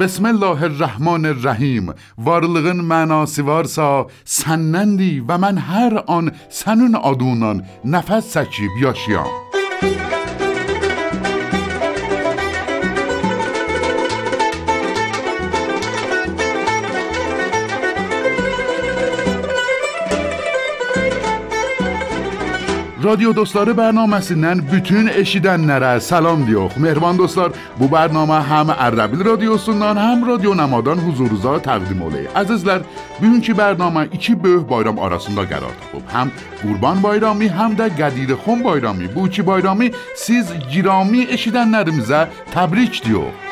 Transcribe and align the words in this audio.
بسم 0.00 0.26
الله 0.26 0.62
الرحمن 0.62 1.26
الرحیم 1.26 1.92
وارلغن 2.18 2.76
مناسی 2.80 3.42
وارسا 3.42 4.06
سنندی 4.24 5.20
و 5.20 5.38
من 5.38 5.58
هر 5.58 6.02
آن 6.06 6.32
سنون 6.48 6.94
آدونان 6.94 7.64
نفس 7.84 8.32
سکیب 8.32 8.70
یاشیام 8.82 9.47
رادیو 23.08 23.36
dostları 23.36 23.76
برنامesinden 23.76 24.60
bütün 24.72 25.06
eşidenlere 25.06 26.00
selam 26.00 26.46
diyor. 26.46 26.70
Mehriban 26.76 27.18
dostlar 27.18 27.52
bu 27.80 27.84
برنامه 27.84 28.38
هم 28.50 28.68
Erdebil 28.78 29.24
Radyosu'ndan 29.24 29.96
hem 29.96 30.26
Radyo 30.26 30.56
Namadan 30.56 30.96
huzurunuza 30.96 31.48
təqdim 31.48 32.02
oluyor. 32.02 32.30
Azizler 32.34 32.80
bugünkü 33.20 33.52
برنامه 33.52 34.08
iki 34.12 34.44
böyük 34.44 34.70
bayram 34.70 34.98
arasında 34.98 35.42
qərar 35.42 35.74
tapıb. 35.80 36.04
Hem 36.12 36.30
Qurban 36.62 37.02
Bayramı 37.02 37.44
hem 37.44 37.72
də 37.72 37.88
Qədir 37.98 38.32
Xon 38.32 38.64
Bayramı. 38.64 39.02
Bu 39.14 39.28
iki 39.28 39.46
bayramı 39.46 39.84
siz 40.16 40.46
girami 40.72 41.20
eşidenlerimize 41.30 42.28
təbrik 42.54 43.04
diyor. 43.04 43.47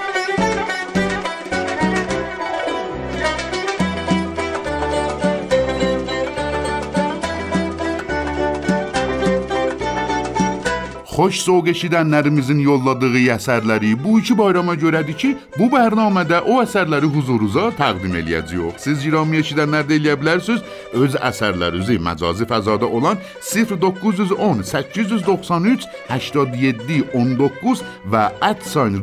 Xoş 11.16 11.38
soğuk 11.46 11.70
eşidənlərimizin 11.72 12.58
yolladığı 12.60 13.22
əsərləri 13.32 13.94
bu 13.96 14.18
iki 14.20 14.34
bayrama 14.36 14.74
görədir 14.76 15.16
ki, 15.16 15.30
bu 15.54 15.70
bərnamədə 15.72 16.42
o 16.44 16.58
əsərləri 16.60 17.08
huzurunuza 17.08 17.70
təqdim 17.78 18.18
eləyəcəyik. 18.20 18.76
Siz 18.76 19.00
girami 19.00 19.40
eşidənlər 19.40 19.86
də 19.88 19.96
eləyə 19.96 20.16
bilərsiniz 20.20 20.60
öz 20.92 21.16
əsərlərinizi 21.30 21.96
məcazi 22.04 22.44
fəzada 22.50 22.90
olan 22.98 23.16
0910 23.40 24.60
893 24.68 25.86
87 26.10 27.00
19 27.14 27.84
və 28.12 28.26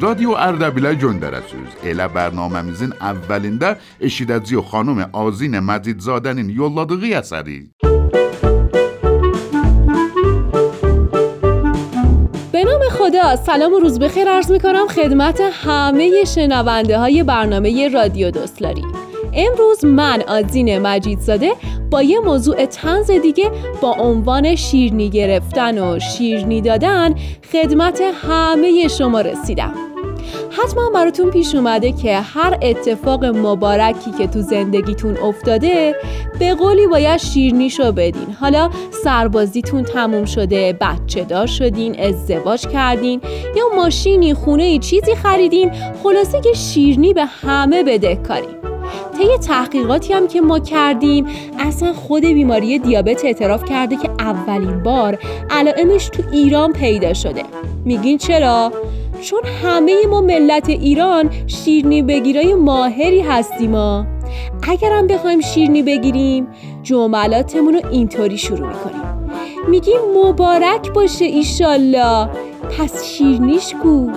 radio 0.05 0.37
Ərdəbilə 0.37 0.93
göndərəsiniz. 1.01 1.79
Elə 1.81 2.05
bərnaməmizin 2.13 2.93
əvvəlində 3.01 3.73
eşidəcəyik 4.11 4.69
xanım 4.69 5.01
Azin 5.09 5.57
Məcidzadənin 5.65 6.53
yolladığı 6.61 7.17
əsəri. 7.23 7.59
خدا. 13.03 13.35
سلام 13.35 13.73
و 13.73 13.79
روز 13.79 13.99
بخیر 13.99 14.29
عرض 14.29 14.51
می 14.51 14.59
کنم 14.59 14.87
خدمت 14.87 15.41
همه 15.41 16.23
شنونده 16.23 16.97
های 16.97 17.23
برنامه 17.23 17.87
رادیو 17.87 18.31
دوستلاری. 18.31 18.83
امروز 19.33 19.85
من 19.85 20.21
آزین 20.27 20.79
مجیدزاده 20.79 21.53
با 21.91 22.01
یه 22.01 22.19
موضوع 22.19 22.65
تنز 22.65 23.11
دیگه 23.11 23.51
با 23.81 23.91
عنوان 23.91 24.55
شیرنی 24.55 25.09
گرفتن 25.09 25.77
و 25.77 25.99
شیرنی 25.99 26.61
دادن 26.61 27.15
خدمت 27.51 28.01
همه 28.01 28.87
شما 28.87 29.21
رسیدم. 29.21 29.92
حتما 30.57 30.89
براتون 30.93 31.31
پیش 31.31 31.55
اومده 31.55 31.91
که 31.91 32.19
هر 32.19 32.57
اتفاق 32.61 33.25
مبارکی 33.25 34.11
که 34.11 34.27
تو 34.27 34.41
زندگیتون 34.41 35.17
افتاده 35.17 35.95
به 36.39 36.53
قولی 36.53 36.87
باید 36.87 37.17
شیرنیشو 37.17 37.91
بدین. 37.91 38.35
حالا 38.39 38.69
سربازیتون 39.03 39.83
تموم 39.83 40.25
شده 40.25 40.77
بچه 40.81 41.23
دار 41.23 41.47
شدین 41.47 41.99
ازدواج 41.99 42.67
کردین 42.67 43.21
یا 43.55 43.75
ماشینی 43.75 44.33
خونه 44.33 44.79
چیزی 44.79 45.15
خریدین 45.15 45.71
خلاصه 46.03 46.41
که 46.41 46.53
شیرنی 46.53 47.13
به 47.13 47.25
همه 47.25 47.83
بدهکارین 47.83 48.63
طی 49.17 49.37
تحقیقاتی 49.37 50.13
هم 50.13 50.27
که 50.27 50.41
ما 50.41 50.59
کردیم 50.59 51.25
اصلا 51.59 51.93
خود 51.93 52.25
بیماری 52.25 52.79
دیابت 52.79 53.25
اعتراف 53.25 53.65
کرده 53.65 53.95
که 53.95 54.09
اولین 54.19 54.83
بار 54.83 55.19
علائمش 55.49 56.09
تو 56.09 56.23
ایران 56.31 56.73
پیدا 56.73 57.13
شده. 57.13 57.43
میگین 57.85 58.17
چرا؟ 58.17 58.71
چون 59.23 59.41
همه 59.63 60.05
ما 60.09 60.21
ملت 60.21 60.69
ایران 60.69 61.29
شیرنی 61.47 62.01
بگیرای 62.01 62.53
ماهری 62.53 63.21
هستیم 63.21 63.71
ما 63.71 64.05
اگرم 64.67 65.07
بخوایم 65.07 65.41
شیرنی 65.41 65.83
بگیریم 65.83 66.47
جملاتمون 66.83 67.73
رو 67.73 67.81
اینطوری 67.91 68.37
شروع 68.37 68.67
می‌کنیم. 68.67 69.31
میگیم 69.67 69.99
مبارک 70.15 70.91
باشه 70.91 71.25
ایشالله. 71.25 72.29
پس 72.79 73.05
شیرنیش 73.05 73.73
کو؟ 73.83 74.07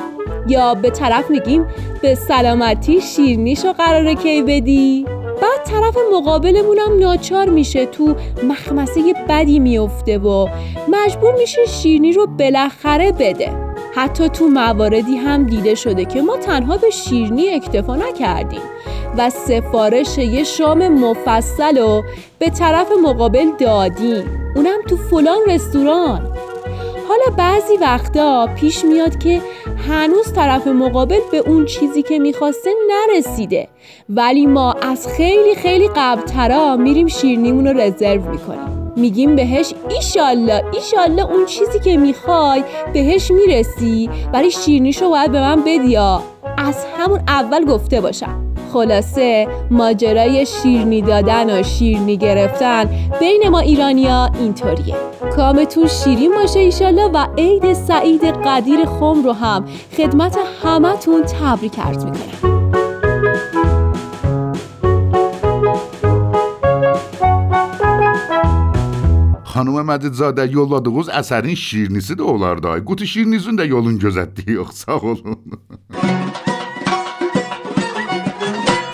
یا 0.48 0.74
به 0.74 0.90
طرف 0.90 1.30
میگیم 1.30 1.64
به 2.02 2.14
سلامتی 2.14 3.00
شیرنیش 3.00 3.64
رو 3.64 3.72
قراره 3.72 4.14
کی 4.14 4.42
بدی؟ 4.42 5.04
بعد 5.42 5.64
طرف 5.66 5.96
مقابلمونم 6.12 6.98
ناچار 6.98 7.48
میشه 7.48 7.86
تو 7.86 8.14
مخمسه 8.42 9.00
بدی 9.28 9.58
میفته 9.58 10.18
و 10.18 10.48
مجبور 10.88 11.34
میشه 11.38 11.66
شیرنی 11.66 12.12
رو 12.12 12.26
بالاخره 12.26 13.12
بده. 13.12 13.65
حتی 13.96 14.28
تو 14.28 14.48
مواردی 14.48 15.16
هم 15.16 15.44
دیده 15.44 15.74
شده 15.74 16.04
که 16.04 16.22
ما 16.22 16.36
تنها 16.36 16.76
به 16.76 16.90
شیرنی 16.90 17.48
اکتفا 17.48 17.96
نکردیم 17.96 18.60
و 19.18 19.30
سفارش 19.30 20.18
یه 20.18 20.44
شام 20.44 20.88
مفصل 20.88 21.78
و 21.78 22.02
به 22.38 22.50
طرف 22.50 22.86
مقابل 23.02 23.46
دادیم. 23.58 24.52
اونم 24.56 24.78
تو 24.88 24.96
فلان 24.96 25.38
رستوران. 25.48 26.36
حالا 27.08 27.36
بعضی 27.38 27.76
وقتا 27.76 28.48
پیش 28.60 28.84
میاد 28.84 29.18
که 29.18 29.40
هنوز 29.88 30.32
طرف 30.32 30.66
مقابل 30.66 31.20
به 31.32 31.38
اون 31.38 31.64
چیزی 31.64 32.02
که 32.02 32.18
می‌خواسته 32.18 32.70
نرسیده. 32.90 33.68
ولی 34.08 34.46
ما 34.46 34.72
از 34.72 35.08
خیلی 35.08 35.54
خیلی 35.54 35.88
قبلترا 35.96 36.76
میریم 36.76 37.06
شیرنیمون 37.06 37.66
رو 37.66 37.80
رزرو 37.80 38.30
می‌کنیم. 38.30 38.85
میگیم 38.96 39.36
بهش 39.36 39.74
ایشالله 39.90 40.62
ایشالله 40.72 41.22
اون 41.32 41.46
چیزی 41.46 41.78
که 41.78 41.96
می‌خوای 41.96 42.64
بهش 42.92 43.30
می‌رسی. 43.30 44.10
ولی 44.32 44.50
شیرنیشو 44.50 45.10
باید 45.10 45.32
به 45.32 45.40
من 45.40 45.62
بدیا 45.66 46.22
از 46.58 46.84
همون 46.98 47.20
اول 47.28 47.64
گفته 47.64 48.00
باشم. 48.00 48.42
خلاصه 48.72 49.48
ماجرای 49.70 50.46
شیرنی 50.46 51.02
دادن 51.02 51.60
و 51.60 51.62
شیرنی 51.62 52.16
گرفتن 52.16 52.90
بین 53.20 53.48
ما 53.48 53.58
ایرانیا 53.58 54.30
اینطوریه. 54.40 54.94
کامتون 55.36 55.86
شیرین 55.86 56.34
باشه 56.34 56.58
ایشالله 56.58 57.08
و 57.08 57.26
عید 57.38 57.72
سعید 57.72 58.24
قدیر 58.24 58.84
خم 58.84 59.22
رو 59.24 59.32
هم 59.32 59.64
خدمت 59.96 60.38
همتون 60.62 61.22
تبریک 61.22 61.78
عرض 61.78 62.04
می‌کنم. 62.04 62.55
Xanıma 69.56 69.80
Mədidzadə 69.88 70.44
yolladığınız 70.52 71.06
əsərin 71.16 71.56
şirinisi 71.56 72.12
də 72.20 72.24
olardı. 72.28 72.74
Qutu 72.84 73.06
şirininizin 73.08 73.56
də 73.56 73.64
yolun 73.70 73.96
gözətdiyi 74.02 74.66
sağ 74.80 74.98
olun. 74.98 75.38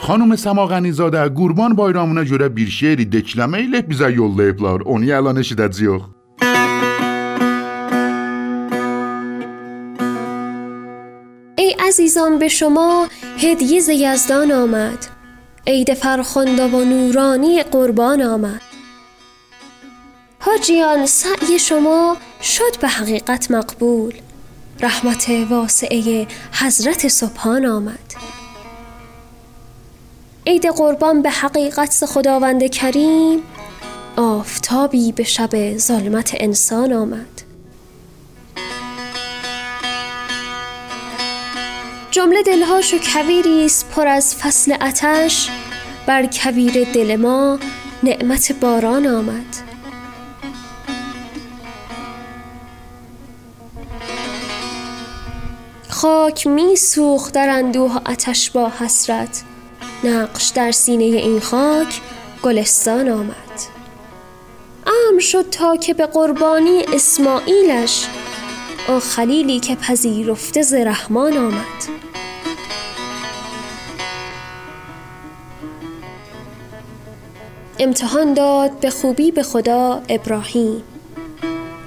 Xanım 0.06 0.36
Səmağənizadə 0.44 1.24
Qurban 1.34 1.74
bayramına 1.80 2.22
görə 2.30 2.46
bir 2.54 2.70
şeiri 2.78 3.08
dekləmə 3.10 3.64
ilə 3.66 3.82
bizə 3.90 4.14
yollayıblar. 4.14 4.86
Onu 4.86 5.10
əlan 5.18 5.42
eşidəcəyik. 5.42 6.02
ای 11.62 11.70
عزیزان 11.88 12.38
به 12.38 12.48
شما 12.48 13.08
هدیه 13.44 13.88
یزدان 14.04 14.50
آمد 14.52 15.00
عید 15.66 15.94
فرخنده 15.94 16.66
و 16.66 16.84
نورانی 16.84 17.62
قربان 17.62 18.22
آمد 18.22 18.71
حاجیان 20.44 21.06
سعی 21.06 21.58
شما 21.58 22.16
شد 22.42 22.80
به 22.80 22.88
حقیقت 22.88 23.50
مقبول. 23.50 24.14
رحمت 24.80 25.30
واسعه 25.50 26.26
حضرت 26.52 27.08
سبحان 27.08 27.66
آمد. 27.66 28.14
عید 30.46 30.66
قربان 30.66 31.22
به 31.22 31.30
حقیقت 31.30 32.04
خداوند 32.06 32.70
کریم 32.70 33.42
آفتابی 34.16 35.12
به 35.12 35.24
شب 35.24 35.76
ظلمت 35.76 36.30
انسان 36.34 36.92
آمد. 36.92 37.42
جمله 42.10 42.42
دلهاش 42.42 42.94
و 42.94 42.98
کویری 42.98 43.70
پر 43.96 44.06
از 44.06 44.34
فصل 44.34 44.76
اتش 44.80 45.48
بر 46.06 46.26
کویر 46.26 46.84
دل 46.92 47.16
ما 47.16 47.58
نعمت 48.02 48.52
باران 48.52 49.06
آمد. 49.06 49.71
خاک 56.02 56.46
می 56.46 56.76
سوخت 56.76 57.34
در 57.34 57.48
اندوه 57.48 58.10
اتش 58.10 58.50
با 58.50 58.72
حسرت. 58.80 59.42
نقش 60.04 60.48
در 60.48 60.72
سینه 60.72 61.04
این 61.04 61.40
خاک 61.40 62.00
گلستان 62.42 63.08
آمد. 63.08 63.60
امر 64.86 65.20
شد 65.20 65.50
تا 65.50 65.76
که 65.76 65.94
به 65.94 66.06
قربانی 66.06 66.82
اسماعیلش 66.92 68.06
آن 68.88 69.00
خلیلی 69.00 69.60
که 69.60 69.74
پذیرفته 69.74 70.62
ز 70.62 70.74
رحمان 70.74 71.36
آمد. 71.36 71.82
امتحان 77.78 78.34
داد 78.34 78.80
به 78.80 78.90
خوبی 78.90 79.30
به 79.30 79.42
خدا 79.42 80.02
ابراهیم. 80.08 80.82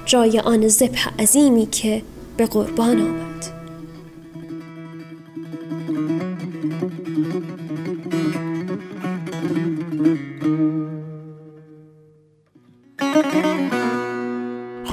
جای 0.04 0.38
آن 0.38 0.68
ذبح 0.68 1.08
عظیمی 1.18 1.66
که 1.66 2.02
به 2.36 2.46
قربان 2.46 3.00
آمد. 3.00 3.55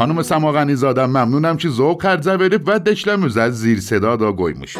خانم 0.03 0.21
سماغنی 0.21 0.75
زادم 0.75 1.05
ممنونم 1.05 1.57
چی 1.57 1.69
زو 1.69 1.95
کرد 1.95 2.21
زبری 2.21 2.57
و 2.67 2.79
دشلم 2.79 3.23
از 3.23 3.59
زیر 3.59 3.79
صدا 3.79 4.15
دا 4.15 4.31
گویموش 4.31 4.77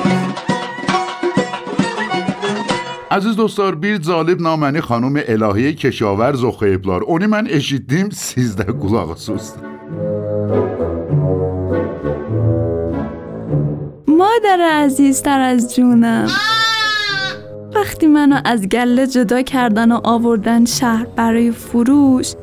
عزیز 3.12 3.36
دوستار 3.36 3.76
بیر 3.76 4.02
زالب 4.02 4.42
نامنی 4.42 4.82
خانم 4.82 5.22
الهی 5.28 5.74
کشاور 5.74 6.34
زو 6.34 6.52
خیبلار. 6.52 7.04
اونی 7.04 7.26
من 7.26 7.48
اشیدیم 7.50 8.10
سیزده 8.10 8.72
گلاغ 8.72 9.18
سوست. 9.18 9.60
مادر 14.08 14.62
عزیز 14.72 15.22
تر 15.22 15.40
از 15.40 15.76
جونم. 15.76 16.28
وقتی 17.76 18.08
منو 18.08 18.42
از 18.46 18.68
گله 18.68 19.08
جدا 19.08 19.42
کردن 19.42 19.92
و 19.92 20.00
آوردن 20.04 20.66
شهر 20.66 21.06
برای 21.16 21.52
فروش 21.52 22.34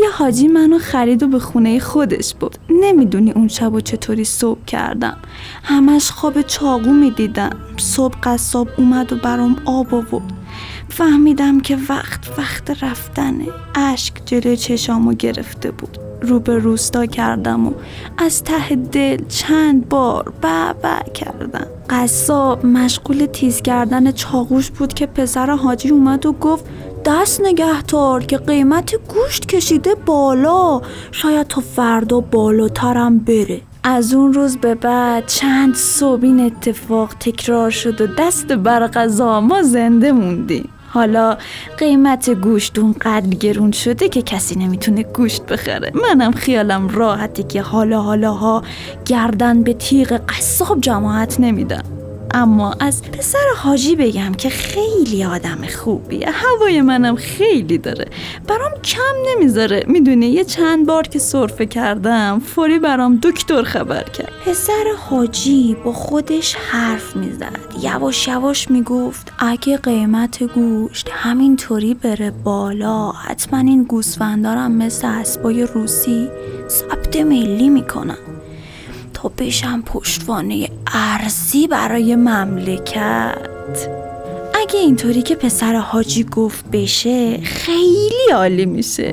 یه 0.00 0.10
حاجی 0.10 0.48
منو 0.48 0.78
خرید 0.78 1.22
و 1.22 1.28
به 1.28 1.38
خونه 1.38 1.80
خودش 1.80 2.34
بود 2.34 2.56
نمی‌دونی 2.70 3.30
اون 3.32 3.48
شب 3.48 3.72
و 3.72 3.80
چطوری 3.80 4.24
صبح 4.24 4.64
کردم. 4.64 5.16
همش 5.62 6.10
خواب 6.10 6.42
چاقو 6.42 6.90
می‌دیدم. 6.90 7.56
صبح 7.76 8.14
قصاب 8.22 8.68
اومد 8.76 9.12
و 9.12 9.16
برام 9.16 9.56
آب 9.64 9.94
آورد. 9.94 10.32
فهمیدم 10.88 11.60
که 11.60 11.78
وقت 11.88 12.38
وقت 12.38 12.84
رفتنه. 12.84 13.46
اشک 13.74 14.14
جلوی 14.26 14.56
چشامو 14.56 15.12
گرفته 15.12 15.70
بود. 15.70 15.98
رو 16.22 16.40
به 16.40 16.58
روستا 16.58 17.06
کردم 17.06 17.66
و 17.66 17.72
از 18.18 18.44
ته 18.44 18.76
دل 18.76 19.24
چند 19.28 19.88
بار 19.88 20.32
با 20.42 20.74
کردم. 21.14 21.66
قصاب 21.90 22.66
مشغول 22.66 23.26
تیز 23.26 23.62
کردن 23.62 24.12
چاقوش 24.12 24.70
بود 24.70 24.94
که 24.94 25.06
پسر 25.06 25.50
حاجی 25.50 25.88
اومد 25.88 26.26
و 26.26 26.32
گفت 26.32 26.64
دست 27.04 27.40
نگهدار 27.44 28.24
که 28.24 28.38
قیمت 28.38 28.94
گوشت 28.94 29.46
کشیده 29.46 29.94
بالا. 29.94 30.80
شاید 31.12 31.46
تا 31.46 31.60
فردا 31.60 32.20
بالاترم 32.20 33.18
بره. 33.18 33.60
از 33.84 34.14
اون 34.14 34.32
روز 34.32 34.56
به 34.56 34.74
بعد 34.74 35.26
چند 35.26 35.74
صبح 35.74 36.20
این 36.22 36.40
اتفاق 36.40 37.14
تکرار 37.20 37.70
شد 37.70 38.00
و 38.00 38.06
دست 38.06 38.52
بر 38.52 38.86
غذا 38.86 39.40
ما 39.40 39.62
زنده 39.62 40.12
موندیم 40.12 40.68
حالا 40.92 41.36
قیمت 41.78 42.30
گوشت 42.30 42.78
اونقدر 42.78 43.26
گرون 43.26 43.72
شده 43.72 44.08
که 44.08 44.22
کسی 44.22 44.58
نمی‌تونه 44.58 45.02
گوشت 45.02 45.42
بخره. 45.42 45.92
منم 45.94 46.32
خیالم 46.32 46.88
راحتی 46.88 47.42
که 47.42 47.62
حالا 47.62 48.02
حالاها 48.02 48.62
گردن 49.06 49.62
به 49.62 49.74
تیغ 49.74 50.20
قصاب 50.28 50.80
جماعت 50.80 51.40
نمیدم. 51.40 51.84
اما 52.34 52.74
از 52.80 53.02
پسر 53.02 53.44
حاجی 53.56 53.96
بگم 53.96 54.32
که 54.32 54.48
خیلی 54.48 55.24
آدم 55.24 55.58
خوبیه. 55.78 56.30
هوای 56.30 56.80
منم 56.80 57.16
خیلی 57.16 57.78
داره. 57.78 58.06
برام 58.48 58.72
کم 58.84 59.14
نمی‌ذاره. 59.28 59.84
می‌دونه 59.86 60.26
یه 60.26 60.44
چند 60.44 60.86
بار 60.86 61.02
که 61.02 61.18
صرفه 61.18 61.66
کردم 61.66 62.42
فوری 62.46 62.78
برام 62.78 63.18
دکتر 63.22 63.62
خبر 63.62 64.02
کرد. 64.02 64.32
پسر 64.46 64.84
حاجی 64.98 65.76
با 65.84 65.92
خودش 65.92 66.54
حرف 66.54 67.16
می‌زد. 67.16 67.58
یواش 67.82 68.28
یواش 68.28 68.70
می‌گفت 68.70 69.32
اگه 69.38 69.76
قیمت 69.76 70.42
گوشت 70.42 71.08
همینطوری 71.12 71.94
بره 71.94 72.30
بالا 72.30 73.10
حتما 73.10 73.58
این 73.58 73.84
گوسفندارم 73.84 74.72
مثل 74.72 75.06
اسبای 75.06 75.62
روسی 75.62 76.28
ثبت 76.68 77.16
ملی 77.16 77.68
می‌کنم 77.68 78.18
تا 79.14 79.28
بشم 79.28 79.82
پشتوانه 79.82 80.69
ارزی 80.92 81.66
برای 81.66 82.16
مملکت. 82.16 83.88
اگه 84.54 84.78
اینطوری 84.80 85.22
که 85.22 85.34
پسر 85.34 85.74
حاجی 85.74 86.24
گفت 86.24 86.64
بشه 86.72 87.38
خیلی 87.38 88.30
عالی 88.34 88.66
میشه. 88.66 89.12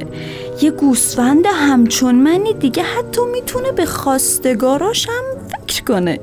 یه 0.61 0.71
گوسفند 0.71 1.45
همچون 1.45 2.15
منی 2.15 2.53
دیگه 2.53 2.83
حتی 2.83 3.21
می‌تونه 3.31 3.71
به 3.71 3.85
خواستگاراشم 3.85 5.23
فکر 5.51 5.83
کنه. 5.83 6.19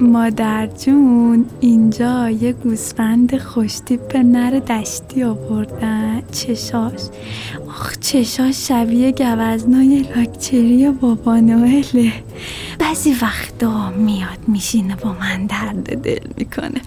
مادر 0.00 0.66
جون 0.66 1.46
اینجا 1.60 2.30
یه 2.30 2.52
گوسفند 2.52 3.38
خوشتیپ 3.38 4.16
نر 4.16 4.50
دشتی 4.50 5.22
آوردن. 5.22 6.22
چشاش. 6.32 7.00
آخ 7.68 7.98
چشاش 7.98 8.68
شبیه 8.68 9.12
گوزنای 9.12 10.06
لاکچری 10.16 10.90
بابا 10.90 11.36
نوهله 11.36 12.12
بعضی 12.78 13.12
وقتا 13.22 13.90
میاد 13.90 14.38
میشینه 14.48 14.96
با 14.96 15.12
من 15.12 15.46
درد 15.46 16.02
دل 16.02 16.26
می‌کنه. 16.36 16.80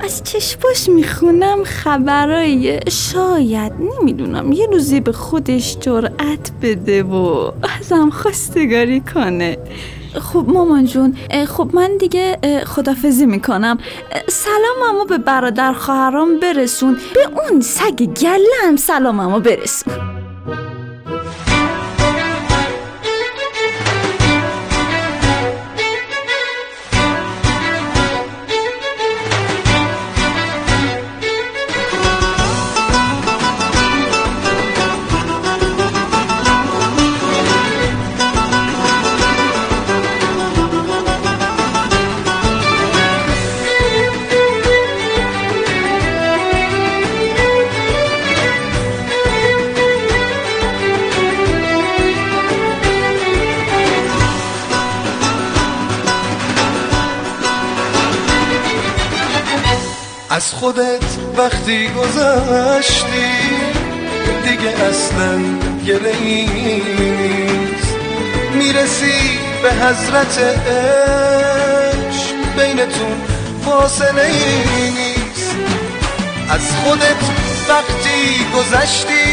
از 0.00 0.22
چشماش 0.24 0.88
می‌خونم 0.88 1.64
خبرای 1.64 2.80
شاید 2.90 3.72
نمی‌دونم 4.00 4.52
یه 4.52 4.66
روزی 4.66 5.00
به 5.00 5.12
خودش 5.12 5.76
جرأت 5.80 6.50
بده 6.62 7.02
و 7.02 7.52
ازم 7.80 8.10
خواستگاری 8.10 9.00
کنه. 9.00 9.58
خب 10.20 10.44
مامان 10.48 10.84
جون 10.84 11.16
خب 11.48 11.70
من 11.72 11.96
دیگه 12.00 12.38
خدافزی 12.66 13.26
می‌کنم. 13.26 13.78
سلاممو 14.28 15.04
به 15.04 15.18
برادر 15.18 15.72
خواهرام 15.72 16.40
برسون. 16.40 16.98
به 17.14 17.28
اون 17.50 17.60
سگ 17.60 18.04
گلم 18.04 18.76
سلاممو 18.76 19.40
برسون. 19.40 20.15
حضرت 69.82 70.38
عشق 70.68 72.34
بینتون 72.56 73.20
فاصله 73.64 74.30
نیست. 74.96 75.56
از 76.50 76.72
خودت 76.84 77.22
وقتی 77.68 78.46
گذشتی 78.56 79.26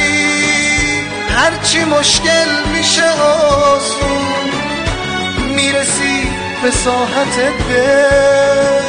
هرچی 1.30 1.84
مشکل 1.84 2.50
میشه 2.78 3.10
آسون. 3.22 4.24
می‌رسی 5.56 6.28
به 6.64 6.72
ساحت 6.72 7.36
دل 7.70 8.82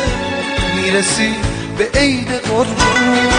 می‌رسی 0.74 1.34
به 1.78 1.88
عید 1.94 2.30
قربون. 2.30 3.30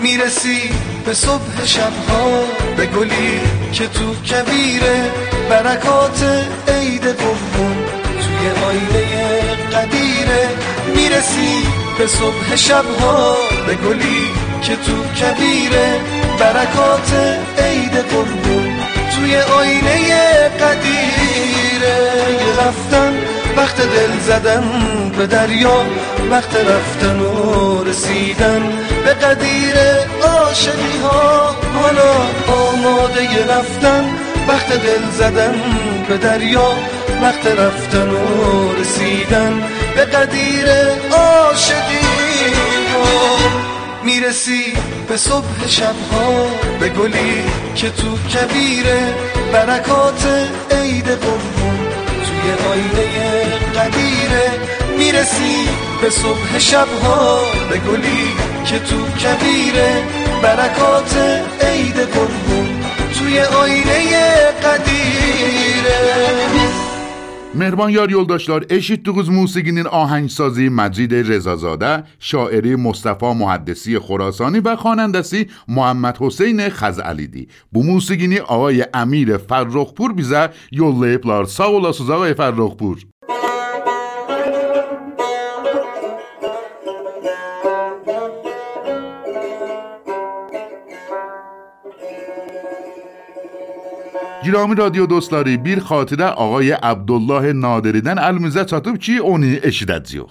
می‌رسی 0.00 0.70
به 1.06 1.14
صبح 1.14 1.66
شبها 1.66 2.44
به 2.76 2.86
گلی 2.86 3.40
که 3.72 3.86
تو 3.86 4.14
کبیره 4.14 5.10
برکات 5.50 6.24
عید 6.68 7.04
قربون 7.04 7.76
توی 8.22 8.64
آینه 8.66 9.40
قدیره 9.72 10.48
می‌رسی 10.96 11.66
به 11.98 12.06
صبح 12.06 12.56
شبها. 12.56 13.36
به 13.66 13.74
گلی 13.74 14.30
که 14.62 14.76
تو 14.76 15.04
کبیره 15.20 16.00
برکات 16.38 17.12
عید 17.58 17.96
قربون 17.96 18.74
توی 19.16 19.36
آینه 19.36 19.98
قدیره 20.48 21.96
رفتن 22.58 23.12
وقت 23.56 23.76
دل 23.76 24.18
زدن 24.26 24.64
به 25.18 25.26
دریا. 25.26 25.84
وقت 26.30 26.56
رفتن 26.56 27.20
و 27.20 27.84
رسیدن 27.84 28.62
به 29.04 29.14
قدیر 29.14 29.74
عاشقی 30.22 30.98
ها 31.02 31.56
حالا 31.74 32.12
آماده 32.46 33.46
رفتن 33.46 34.04
وقت 34.48 34.72
دل 34.72 35.10
زدن 35.18 35.54
به 36.08 36.16
دریا 36.16 36.72
وقت 37.22 37.46
رفتن 37.46 38.10
و 38.10 38.72
رسیدن 38.80 39.62
به 39.96 40.04
قدیر 40.04 40.66
عاشقی 41.12 42.04
می‌رسی 44.04 44.72
به 45.08 45.16
صبح 45.16 45.68
شبها 45.68 46.46
به 46.80 46.88
گلی 46.88 47.42
که 47.74 47.90
تو 47.90 48.16
کبیره 48.16 49.00
برکات 49.52 50.26
عید 50.70 51.08
قربون 51.08 51.78
توی 52.24 52.70
آینه 52.70 53.44
قدیره 53.76 54.50
می‌رسی 54.98 55.68
به 56.02 56.10
صبح 56.10 56.58
شبها 56.58 57.40
به 57.70 57.78
گلی 57.78 58.32
که 58.64 58.78
تو 58.78 59.06
کبیره 59.06 60.02
برکات 60.44 61.16
عید 61.60 61.96
گلگون 61.96 62.80
توی 63.18 63.40
آینه 63.40 64.16
قدیره. 64.64 65.94
مهربان 67.54 67.90
یار 67.90 68.10
یلداشتار 68.10 68.66
اشید 68.70 69.02
دوگز 69.02 69.30
موسیقینین 69.30 69.86
آهنگسازی 69.86 70.68
مجید 70.68 71.14
رزازاده 71.14 72.02
شاعری 72.18 72.76
مصطفى 72.76 73.26
محدثی 73.26 73.98
خراسانی 73.98 74.60
و 74.60 74.76
خانندسی 74.76 75.46
محمد 75.68 76.16
حسین 76.20 76.68
خزالیدی 76.68 77.48
بو 77.72 77.82
موسیقینی 77.82 78.38
آقای 78.38 78.84
امیر 78.94 79.36
فرخپور 79.36 80.12
بیزه 80.12 80.48
یلده 80.72 81.06
ایپلار 81.06 81.44
ساولا 81.44 81.92
سوزا 81.92 82.20
و 82.20 82.34
فرخپور. 82.34 82.96
موسیقی 82.96 83.43
Girami 94.44 94.76
radyo 94.76 95.10
dostları, 95.10 95.64
bir 95.64 95.78
xatirə 95.78 96.28
ağay 96.36 96.74
Abdullah 96.82 97.42
Nadiridən 97.42 98.20
əlimizə 98.22 98.66
çatıb 98.70 98.98
ki, 99.00 99.20
onu 99.22 99.56
eşidəcəyik. 99.70 100.30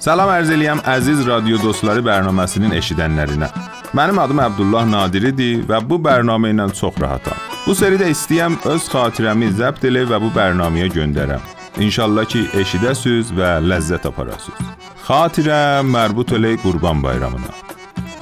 Salam 0.00 0.30
ərz 0.32 0.48
eləyəm 0.54 0.80
əziz 0.88 1.26
radio 1.28 1.58
dostları 1.60 2.00
bərnaməsinin 2.00 2.72
eşidənlərinə. 2.78 3.50
Mənim 3.92 4.18
adım 4.22 4.40
Abdullah 4.40 4.86
Nadiridir 4.88 5.66
və 5.68 5.82
bu 5.84 6.00
bərnamə 6.00 6.54
ilə 6.54 6.70
çox 6.72 6.96
rahatam. 7.02 7.36
Bu 7.66 7.76
seridə 7.76 8.08
istəyəm 8.14 8.56
öz 8.72 8.88
xatirəmi 8.88 9.52
zəbt 9.60 9.84
elə 9.90 10.06
və 10.08 10.22
bu 10.24 10.32
bərnaməyə 10.38 10.88
göndərəm. 10.96 11.44
İnşallah 11.84 12.24
ki, 12.32 12.46
eşidəsiz 12.62 13.34
və 13.36 13.58
ləzzət 13.66 14.08
aparasınız. 14.08 14.89
Xatirə 15.10 15.82
mərbut 15.82 16.30
elə 16.36 16.52
Qurban 16.62 17.00
bayramına. 17.02 17.48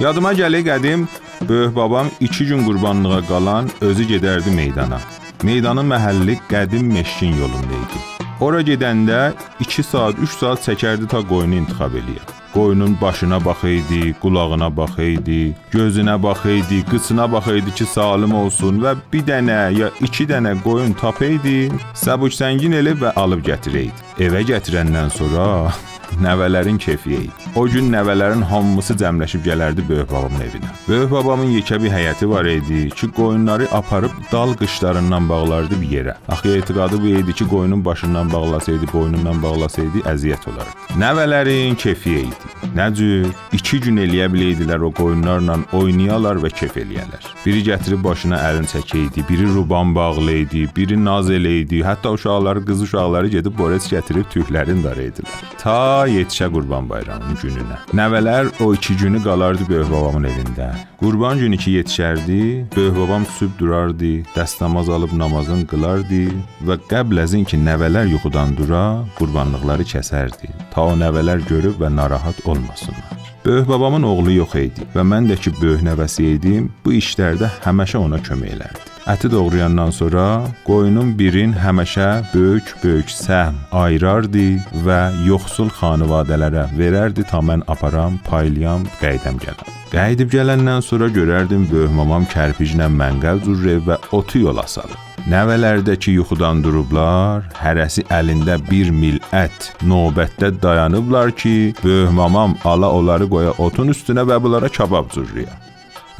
Yadıma 0.01 0.31
gəlir 0.33 0.63
qədim 0.65 1.03
böyük 1.49 1.75
babam 1.75 2.07
2 2.19 2.45
gün 2.49 2.63
qurbanlığa 2.65 3.19
qalan 3.27 3.69
özü 3.81 4.07
gedərdi 4.13 4.49
meydana. 4.55 4.97
Meydanın 5.43 5.85
məhəlli 5.91 6.39
qədim 6.49 6.89
meşkin 6.95 7.37
yolunda 7.41 7.75
idi. 7.83 7.99
Ora 8.41 8.61
gedəndə 8.65 9.19
2 9.59 9.83
saat, 9.83 10.15
3 10.17 10.33
saat 10.39 10.65
çəkərdi 10.65 11.05
ta 11.13 11.21
qoyunu 11.29 11.61
intiqab 11.61 11.93
eləyə. 12.01 12.25
Qoyunun 12.53 12.97
başına 13.01 13.45
baxaydı, 13.45 14.19
qulağına 14.21 14.77
baxaydı, 14.77 15.39
gözünə 15.73 16.23
baxaydı, 16.23 16.85
qıçına 16.91 17.31
baxaydı 17.31 17.71
ki, 17.75 17.85
salim 17.85 18.33
olsun 18.35 18.81
və 18.83 18.95
bir 19.13 19.25
dənə 19.27 19.59
ya 19.77 19.91
iki 20.01 20.25
dənə 20.29 20.55
qoyun 20.63 20.93
tapaydı, 20.93 21.69
səbuc 21.93 22.33
səngin 22.41 22.73
elib 22.81 23.03
və 23.05 23.13
alıb 23.15 23.45
gətirəydi. 23.45 24.09
Evə 24.25 24.41
gətirəndən 24.49 25.13
sonra 25.13 25.45
nəvələrin 26.25 26.79
kefiyə 26.81 27.21
idi. 27.27 27.49
O 27.55 27.67
gün 27.69 27.91
nəvələrin 27.93 28.41
hamısı 28.49 28.95
cəmləşib 28.99 29.43
gələrdi 29.45 29.85
böyük 29.89 30.09
babamın 30.11 30.41
evinə. 30.47 30.71
Böyük 30.87 31.11
babamın 31.11 31.53
yekə 31.53 31.77
bir 31.83 31.93
həyəti 31.93 32.29
var 32.29 32.49
idi 32.49 32.89
ki, 32.89 33.11
qoyunları 33.17 33.69
aparıb 33.77 34.15
dal 34.31 34.53
qışlarından 34.59 35.29
bağlardı 35.29 35.81
bir 35.81 35.89
yerə. 35.97 36.15
Axı 36.29 36.55
etiqadı 36.57 37.01
bu 37.01 37.13
idi 37.21 37.33
ki, 37.33 37.47
qoyunun 37.47 37.85
başından 37.85 38.33
bağlasaydı, 38.33 38.89
boynundan 38.93 39.43
bağlasaydı 39.43 40.05
əziyyət 40.13 40.49
olardı. 40.49 40.77
Nəvələrin 40.99 41.77
kefiyə 41.77 42.25
idi. 42.27 42.38
Nə 42.75 42.89
cür? 42.95 43.29
2 43.55 43.79
gün 43.85 43.97
eləyə 44.03 44.27
biləydilər 44.33 44.83
o 44.87 44.91
qoyunlarla 44.95 45.57
oynayalar 45.77 46.41
və 46.43 46.51
kef 46.53 46.77
eləyərlər. 46.81 47.25
Biri 47.45 47.63
gətirib 47.69 48.03
başına 48.05 48.39
əlin 48.49 48.67
çəkəydi, 48.69 49.25
biri 49.29 49.47
ruban 49.53 49.95
bağlaydı, 49.95 50.65
biri 50.75 50.99
naz 51.05 51.31
eləydi, 51.33 51.81
hətta 51.85 52.13
uşaqları, 52.17 52.65
qız 52.65 52.85
uşaqları 52.87 53.33
gedib 53.37 53.57
borec 53.57 53.89
gətirib 53.93 54.29
tüklərini 54.33 54.83
daraydılar. 54.83 55.41
Ta 55.63 56.07
yetişə 56.09 56.51
Qurban 56.53 56.89
Bayramının 56.89 57.41
gününə. 57.43 57.81
Nəvələr 57.93 58.53
o 58.63 58.73
2 58.73 58.97
günü 59.03 59.23
qalardı 59.23 59.69
böyük 59.69 59.91
babamın 59.91 60.29
evində. 60.31 60.73
Qurban 60.99 61.39
günü 61.39 61.57
ki 61.57 61.71
yetişərdi, 61.71 62.65
böyük 62.75 62.95
babam 62.97 63.25
sübh 63.25 63.53
durardı, 63.59 64.09
dəstəmaz 64.35 64.89
alıb 64.91 65.13
namazını 65.15 65.63
qılardı 65.71 66.25
və 66.67 66.75
qəbl 66.91 67.21
əzin 67.23 67.45
ki 67.47 67.55
nəvələr 67.55 68.11
yuxudan 68.11 68.51
dura, 68.57 69.05
qurbanlıqları 69.15 69.85
kəsərdi. 69.87 70.51
Ta 70.73 70.89
o 70.91 70.97
nəvələr 70.99 71.45
görüb 71.47 71.79
və 71.79 71.93
narahat 71.95 72.43
olmasınlar. 72.45 73.15
Böyük 73.45 73.69
babamın 73.69 74.03
oğlu 74.03 74.35
yox 74.41 74.59
idi 74.59 74.89
və 74.95 75.07
mən 75.13 75.31
də 75.31 75.39
ki 75.39 75.55
böyük 75.61 75.87
nəvəsi 75.87 76.27
idim, 76.35 76.67
bu 76.83 76.97
işlərdə 76.99 77.47
həmişə 77.63 78.03
ona 78.03 78.19
kömək 78.19 78.57
elərdi. 78.59 78.85
Əti 79.07 79.31
doğrayandan 79.31 79.95
sonra 79.95 80.27
qoyunun 80.67 81.15
birin 81.19 81.55
həmişə 81.55 82.11
böyük-böyük 82.35 83.15
səhm 83.15 83.55
ayırardı 83.71 84.49
və 84.83 85.01
yoxsul 85.31 85.71
xanivadələrə 85.79 86.67
verərdi 86.75 87.23
ta 87.31 87.39
mən 87.39 87.63
aparam, 87.71 88.19
paylayam, 88.27 88.83
qəydəm 88.99 89.39
gələm. 89.47 89.78
Qəydib 89.89 90.29
gələndən 90.29 90.83
sonra 90.85 91.07
görərdim 91.09 91.63
böyük 91.71 91.93
mamam 91.97 92.25
kərpiclə 92.29 92.85
mənqəl 92.93 93.39
cürrə 93.41 93.79
və 93.87 93.95
otu 94.13 94.43
yola 94.43 94.67
salır. 94.69 94.97
Nəvələrdəki 95.29 96.13
yuxudan 96.13 96.61
durublar, 96.61 97.47
hərəsi 97.57 98.03
əlində 98.13 98.59
bir 98.69 98.91
mil 98.93 99.17
ət, 99.33 99.71
növbətdə 99.81 100.51
dayanıblar 100.61 101.33
ki, 101.41 101.73
böyük 101.81 102.13
mamam 102.13 102.53
ala 102.69 102.91
onları 102.99 103.25
qoya 103.33 103.55
otun 103.57 103.89
üstünə 103.95 104.27
və 104.29 104.37
bunlara 104.43 104.69
kabab 104.69 105.09
cürrüyə. 105.15 105.49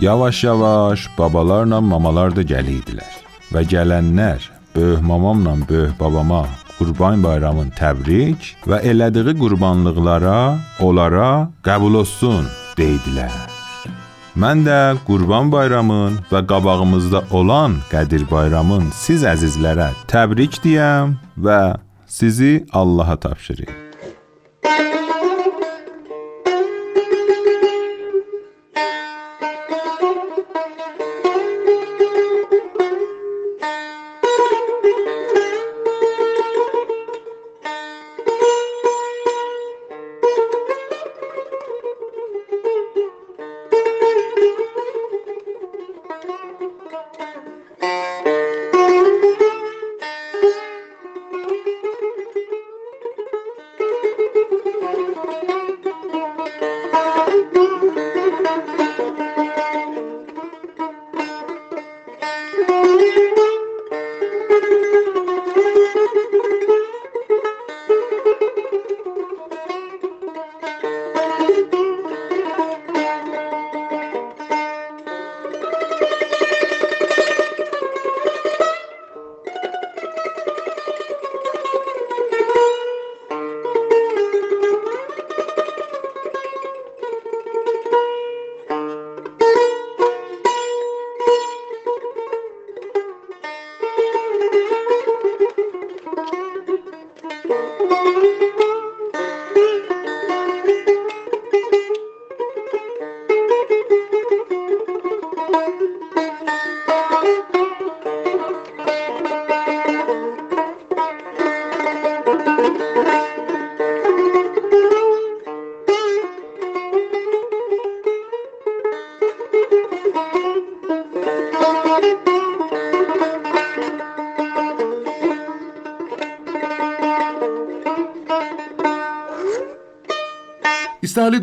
Yavaş-yavaş 0.01 1.05
babalarla 1.17 1.81
mamalar 1.81 2.33
da 2.33 2.41
gəliydilər 2.41 3.21
və 3.53 3.65
gələnlər 3.69 4.49
böyük 4.75 5.05
mamamla 5.05 5.55
böyük 5.69 5.93
babama 5.99 6.47
Qurban 6.79 7.19
bayramın 7.23 7.69
təbrik 7.75 8.53
və 8.63 8.79
elədiyi 8.87 9.35
qurbanlıqlara 9.41 10.39
onlara 10.79 11.29
qəbul 11.67 12.01
olsun 12.01 12.47
deydilər. 12.79 13.58
Mən 14.39 14.61
də 14.63 14.75
Qurban 15.03 15.49
bayramın 15.51 16.13
və 16.29 16.39
qabağımızda 16.47 17.25
olan 17.35 17.75
Qədir 17.91 18.23
bayramın 18.29 18.87
siz 18.95 19.25
əzizlərə 19.27 19.89
təbrik 20.07 20.61
deyəm 20.63 21.17
və 21.35 21.59
sizi 22.07 22.53
Allaha 22.71 23.19
tapşırıram. 23.27 23.88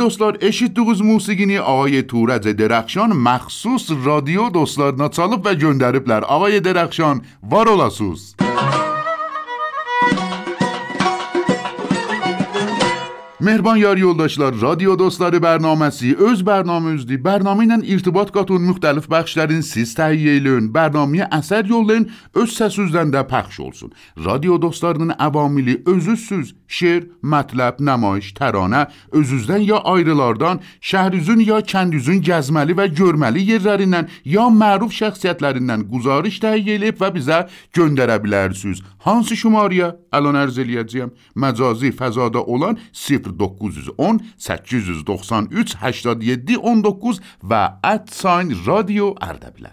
دوستلار 0.07 0.39
اشید 0.41 0.73
دوز 0.73 1.03
موسیقینی 1.03 1.59
آقای 1.59 2.03
تورز 2.03 2.41
درخشان 2.41 3.13
مخصوص 3.13 3.91
رادیو 4.05 4.49
دوستلار 4.49 5.03
نتالب 5.03 5.47
و 5.47 5.55
جندرپلر. 5.55 6.25
آقای 6.25 6.61
درخشان 6.61 7.23
وارولاسوز. 7.51 8.36
Mehriban 13.41 13.77
yar 13.77 13.97
yoldaşlar, 13.97 14.55
radio 14.63 14.95
dostları 14.99 15.37
bərnaməsi 15.45 16.15
öz 16.25 16.41
bərnaməmizdir. 16.41 17.19
Bərnamə 17.21 17.67
ilə 17.67 17.77
irtibat 17.93 18.31
qatın 18.33 18.63
müxtəlif 18.65 19.11
bəxşlərin 19.13 19.61
siz 19.61 19.93
təhiyyə 19.99 20.39
eləyin, 20.39 20.71
bərnaməyə 20.73 21.29
əsər 21.37 21.69
yollayın, 21.69 22.07
öz 22.33 22.55
səsizdən 22.57 23.13
də 23.13 23.27
pəxş 23.29 23.59
olsun. 23.61 23.93
Radio 24.25 24.57
dostlarının 24.63 25.13
əvamili 25.21 25.83
özüzsüz, 25.85 26.55
şeir, 26.67 27.11
mətləb, 27.21 27.83
nəmayiş, 27.85 28.33
təranə, 28.41 28.87
özüzdən 29.13 29.69
ya 29.69 29.83
ayrılardan, 29.85 30.63
şəhrizün 30.81 31.45
ya 31.45 31.61
kəndüzün 31.61 32.25
gəzməli 32.25 32.73
və 32.81 32.89
görməli 32.97 33.45
yerlərindən 33.53 34.09
ya 34.25 34.49
məruf 34.49 34.97
şəxsiyyətlərindən 34.97 35.85
quzarış 35.93 36.41
təhiyyə 36.41 36.81
eləyib 36.81 37.05
və 37.05 37.13
bizə 37.21 37.45
göndərə 37.77 38.17
bilərsiniz. 38.25 38.81
Hansı 39.05 39.37
şumariyə? 39.37 39.93
Əlon 40.17 40.41
ərz 40.41 40.57
eləyəcəyəm. 40.65 41.13
Məcazi 41.37 41.93
fəzada 41.93 42.41
olan 42.41 42.81
0910 43.39 44.21
893 44.39 45.77
87 45.81 46.51
19 46.51 47.21
و 47.51 47.73
اد 47.85 48.09
ساین 48.13 48.57
رادیو 48.67 49.15
اردبیل. 49.21 49.69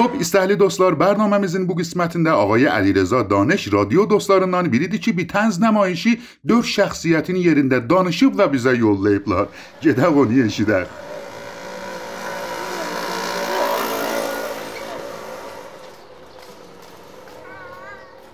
خب، 0.00 0.10
استهلی 0.20 0.56
دوستلار 0.56 0.94
برنامه 0.94 1.38
مزین 1.38 1.66
بو 1.66 1.74
قسمتن 1.74 2.22
ده 2.22 2.30
آقای 2.30 2.64
علی 2.64 2.92
رزا 2.92 3.22
دانش 3.22 3.72
رادیو 3.72 4.06
دوستلارندان 4.06 4.68
بریدی 4.68 4.98
چی 4.98 5.12
بی 5.12 5.24
تنز 5.24 5.62
نمایشی 5.62 6.18
دور 6.46 6.62
شخصیتین 6.62 7.36
یرینده 7.36 7.80
دانشیب 7.80 8.32
و 8.36 8.48
بیزه 8.48 8.78
یول 8.78 9.08
لیبلار 9.08 9.48
گده 9.82 10.06
و 10.06 10.24
نیشیده 10.24 10.86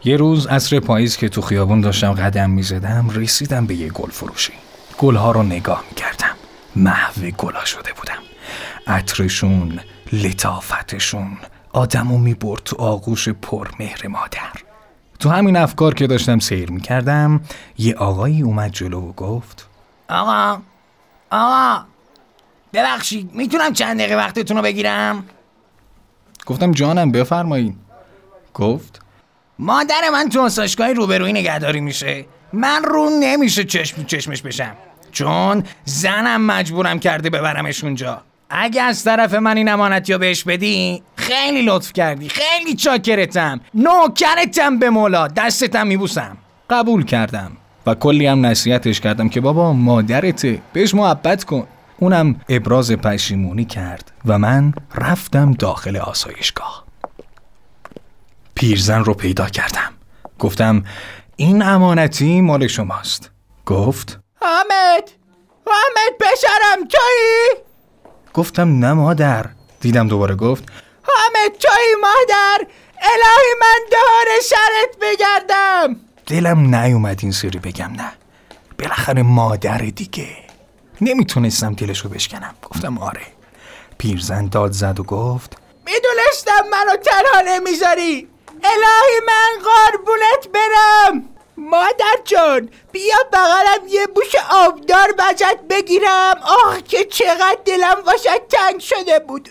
یه 0.07 0.17
روز 0.17 0.47
عصر 0.47 0.81
پاییز 0.81 1.17
که 1.17 1.29
تو 1.29 1.41
خیابون 1.41 1.81
داشتم 1.81 2.13
قدم 2.13 2.51
می‌زدم 2.51 3.11
رسیدم 3.11 3.67
به 3.67 3.75
یه 3.75 3.89
گل 3.89 4.11
فروشی. 4.11 4.53
گلها 4.99 5.31
رو 5.31 5.43
نگاه 5.43 5.85
می‌کردم. 5.89 6.37
محو 6.77 7.31
گلا 7.31 7.65
شده 7.65 7.93
بودم. 7.97 8.19
عطرشون 8.87 9.81
لطافتشون 10.13 11.39
آدمو 11.73 12.19
می‌برد 12.19 12.63
تو 12.65 12.77
آغوش 12.77 13.29
پر 13.29 13.69
مهر 13.79 14.07
مادر. 14.07 14.53
تو 15.19 15.31
همین 15.31 15.57
افکار 15.57 15.95
که 15.95 16.07
داشتم 16.07 16.39
سیر 16.39 16.71
می‌کردم 16.71 17.41
یه 17.79 17.95
آقایی 17.95 18.43
اومد 18.43 18.73
جلو 18.73 19.01
و 19.01 19.13
گفت 19.13 19.69
آقا 20.09 20.61
آقا 21.31 21.85
ببخشید 22.73 23.35
می‌تونم 23.35 23.73
چند 23.73 23.99
دقیقه 23.99 24.17
وقتتون 24.17 24.57
رو 24.57 24.63
بگیرم؟ 24.63 25.25
گفتم 26.47 26.73
جانم 26.73 27.13
بفرمایید 27.13 27.77
گفت 28.55 29.06
مادر 29.59 30.01
من 30.13 30.29
تو 30.29 30.41
آسایشگاه 30.41 30.93
روبرویی 30.93 31.33
نگهداری 31.33 31.81
میشه. 31.81 32.25
من 32.53 32.83
رو 32.85 33.11
نمیشه 33.21 33.65
چشم 33.65 34.05
چشمش 34.05 34.43
بشم. 34.43 34.73
چون 35.13 35.63
زنم 35.85 36.47
مجبورم 36.47 36.99
کرده 36.99 37.31
ببرمش 37.31 37.85
اونجا. 37.85 38.23
اگه 38.51 38.83
از 38.83 39.05
طرف 39.05 39.35
من 39.35 39.57
این 39.57 39.69
امانتی 39.69 40.13
رو 40.13 40.19
بهش 40.19 40.45
بدی 40.45 41.03
خیلی 41.17 41.63
لطف 41.63 41.93
کردی. 41.93 42.29
خیلی 42.29 42.75
چاکرتم. 42.75 43.61
نوکرتم 43.75 44.79
به 44.79 44.91
مولا. 44.91 45.29
دستتم 45.29 45.87
میبوسم. 45.87 46.37
قبول 46.71 47.05
کردم. 47.05 47.53
و 47.87 47.95
کلی 47.95 48.27
هم 48.27 48.47
نصیحتش 48.47 49.01
کردم 49.01 49.29
که 49.29 49.41
بابا 49.41 49.73
مادرته 49.73 50.63
بهش 50.73 50.95
محبت 50.95 51.45
کن. 51.45 51.67
اونم 51.99 52.41
ابراز 52.49 52.93
پشیمونی 52.93 53.65
کرد 53.65 54.13
و 54.27 54.39
من 54.39 54.75
رفتم 54.95 55.53
داخل 55.53 55.97
آسایشگاه. 55.97 56.86
پیرزن 58.57 59.05
رو 59.05 59.15
پیدا 59.15 59.47
کردم. 59.47 59.93
گفتم 60.39 60.85
این 61.37 61.63
امانتی 61.63 62.41
مال 62.41 62.67
شماست. 62.67 63.31
گفت 63.67 64.19
حامد! 64.41 65.11
حامد 65.67 66.19
پسرم 66.21 66.89
تویی 66.89 67.63
گفتم 68.35 68.79
نه 68.79 68.93
مادر. 68.93 69.47
دیدم 69.81 70.09
دوباره 70.09 70.35
گفت 70.35 70.65
حامد 71.03 71.53
تویی 71.59 71.95
مادر! 72.01 72.67
الهی 73.03 73.55
من 73.61 73.87
دور 73.91 74.41
سرت 74.43 74.97
بگردم! 75.03 75.97
دلم 76.27 76.75
نیومد 76.75 77.21
این 77.23 77.33
سری 77.33 77.59
بگم 77.59 77.93
نه. 77.97 78.13
بالاخره 78.79 79.23
مادر 79.23 79.79
دیگه. 79.79 80.29
نمی‌تونستم 81.01 81.75
دلشو 81.75 82.09
بشکنم. 82.09 82.55
گفتم 82.63 82.99
آره. 82.99 83.27
پیرزن 83.99 84.47
داد 84.47 84.73
زد 84.73 85.01
و 85.01 85.03
گفت 85.03 85.57
می‌دونستم 85.87 86.65
منو 86.73 86.97
تنها 86.97 87.57
نمی‌ذاری! 87.57 88.29
الهی 88.65 89.21
من 89.27 89.65
قربونت 89.65 90.49
برم. 90.55 91.29
مادر 91.57 92.17
جان 92.25 92.71
بیا 92.93 93.17
بغلم 93.33 93.89
یه 93.89 94.07
بوش 94.07 94.35
آبدار 94.51 95.13
بجت 95.13 95.59
بگیرم. 95.71 96.41
آه 96.43 96.81
که 96.81 97.05
چقدر 97.05 97.59
دلم 97.65 98.03
واسه 98.07 98.31
تنگ 98.51 98.81
شده 98.81 99.19
بود. 99.19 99.51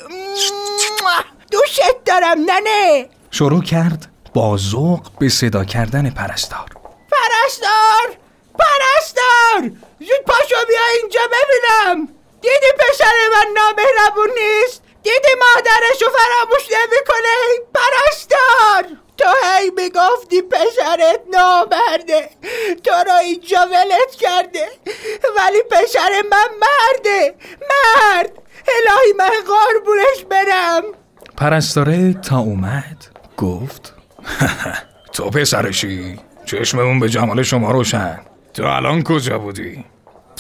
دوشت 1.52 2.04
دارم 2.06 2.40
ننه. 2.40 3.10
شروع 3.32 3.64
کرد 3.64 4.08
با 4.34 4.58
ذوق 4.58 5.02
به 5.20 5.30
صدا 5.30 5.64
کردن 5.64 6.10
پرستار. 6.10 6.70
پرستار! 7.12 8.18
پرستار! 8.60 9.72
زود 10.00 10.26
پاشو 10.28 10.66
بیا 10.68 10.80
اینجا 11.02 11.20
ببینم. 11.28 12.08
دیدی 12.42 12.72
پسر 12.80 13.14
من 13.34 13.54
نامهربون 13.54 14.30
نیست؟ 14.30 14.82
دیدی 15.06 15.34
مادرشو 15.40 16.06
فراموش 16.18 16.64
نمی‌کنه. 16.72 17.36
پرستار 17.76 18.98
تو 19.18 19.30
هی 19.44 19.70
می‌گفتی 19.70 20.42
پسرت 20.42 21.20
نامرده. 21.34 22.30
تو 22.84 22.92
را 23.08 23.18
اینجا 23.18 23.58
ولت 23.72 24.16
کرده. 24.20 24.68
ولی 25.38 25.62
پسر 25.72 26.10
من 26.32 26.48
مرده. 26.62 27.36
مرد. 27.62 28.32
الهی 28.68 29.14
من 29.18 29.30
قربونش 29.30 30.26
برم. 30.30 30.84
پرستاره 31.38 32.14
تا 32.14 32.38
اومد 32.38 33.06
گفت 33.38 33.94
تو 35.14 35.30
پسرشی. 35.30 36.20
چشممون 36.46 37.00
به 37.00 37.10
جمال 37.10 37.44
شما 37.44 37.72
روشن. 37.72 38.20
تو 38.54 38.64
الان 38.66 39.04
کجا 39.04 39.38
بودی؟ 39.40 39.86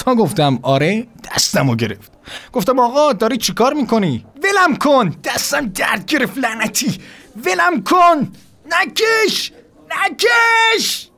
تا 0.05 0.15
گفتم 0.15 0.59
آره 0.63 1.07
دستمو 1.35 1.75
گرفت. 1.75 2.11
گفتم 2.53 2.79
آقا 2.79 3.13
داری 3.13 3.37
چیکار 3.37 3.73
می‌کنی؟ 3.73 4.25
ولم 4.43 4.75
کن 4.75 5.15
دستم 5.23 5.65
درد 5.65 6.05
گرفت 6.05 6.37
لعنتی. 6.37 7.01
ولم 7.45 7.83
کن 7.83 8.31
نکش 8.71 9.51
نکش! 9.89 11.09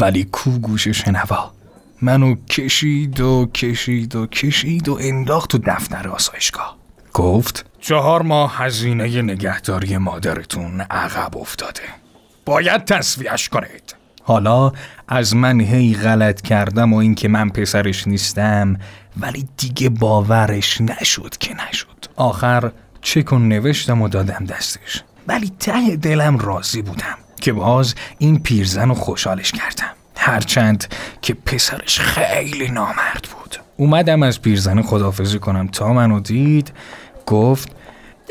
ولی 0.00 0.24
کو 0.24 0.50
گوش 0.50 0.88
شنوا؟ 0.88 1.52
منو 2.02 2.34
کشید 2.34 3.20
و 3.20 3.46
کشید 3.54 4.16
و 4.16 4.26
کشید 4.26 4.88
و 4.88 4.98
انداخت 5.00 5.50
تو 5.50 5.58
دفتر 5.58 6.08
آسایشگاه. 6.08 6.76
گفت 7.12 7.66
چهار 7.80 8.22
ماه 8.22 8.54
هزینه 8.56 9.22
نگهداری 9.22 9.96
مادرتون 9.96 10.80
عقب 10.80 11.36
افتاده. 11.36 11.82
باید 12.44 12.84
تصویهش 12.84 13.48
کنید. 13.48 13.95
حالا 14.26 14.72
از 15.08 15.36
من 15.36 15.60
هی 15.60 15.94
غلط 15.94 16.40
کردم 16.40 16.92
و 16.92 16.96
اینکه 16.96 17.28
من 17.28 17.48
پسرش 17.48 18.06
نیستم 18.06 18.76
ولی 19.20 19.48
دیگه 19.56 19.88
باورش 19.88 20.80
نشد 20.80 21.36
که 21.40 21.54
نشد. 21.54 22.06
آخر 22.16 22.72
چکو 23.02 23.38
نوشتم 23.38 24.02
و 24.02 24.08
دادم 24.08 24.44
دستش. 24.44 25.02
ولی 25.28 25.52
ته 25.58 25.96
دلم 25.96 26.38
راضی 26.38 26.82
بودم 26.82 27.18
که 27.40 27.52
باز 27.52 27.94
این 28.18 28.42
پیرزن 28.42 28.88
رو 28.88 28.94
خوشحالش 28.94 29.52
کردم. 29.52 29.92
هرچند 30.16 30.94
که 31.22 31.34
پسرش 31.34 32.00
خیلی 32.00 32.68
نامرد 32.68 33.28
بود. 33.32 33.56
اومدم 33.76 34.22
از 34.22 34.42
پیرزن 34.42 34.82
خدافزی 34.82 35.38
کنم. 35.38 35.68
تا 35.68 35.92
منو 35.92 36.20
دید 36.20 36.72
گفت 37.26 37.68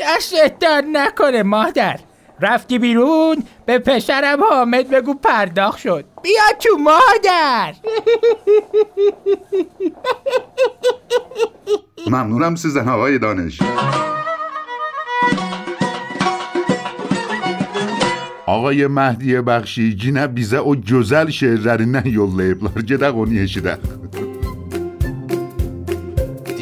دستت 0.00 0.58
در 0.58 0.84
نکنه 0.92 1.42
مادر. 1.42 2.00
رفتی 2.40 2.78
بیرون 2.78 3.42
به 3.66 3.78
پسرم 3.78 4.44
حامد 4.44 4.90
بگو 4.90 5.14
پرداخت 5.14 5.78
شد. 5.78 6.04
بیا 6.22 6.42
تو 6.60 6.78
مادر. 6.78 7.74
ممنونم 12.06 12.54
سیزن 12.54 12.88
آقای 12.88 13.18
دانش. 13.18 13.58
آقای 18.46 18.86
مهدی 18.86 19.40
بخشی 19.40 19.94
جینه 19.94 20.26
بیزه 20.26 20.56
او 20.56 20.76
جزل 20.76 21.30
شهر 21.30 21.50
رنی 21.50 21.86
نه 21.86 22.02
یو 22.06 22.40
لیب 22.40 22.62
لار 22.62 22.80
جده 22.80 23.10
قونیه 23.10 23.46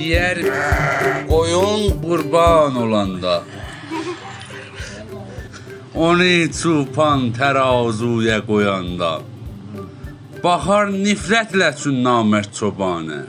دیر 0.04 0.52
قویون 1.28 1.88
بربان 2.02 2.76
اولانده 2.76 3.40
Onu 5.94 6.52
çupan 6.52 7.32
terazuya 7.32 8.46
koyanda 8.46 9.20
Baxar 10.44 10.90
nifrətlə 10.92 11.70
üçün 11.72 12.02
namərd 12.04 12.50
çobanı. 12.58 13.20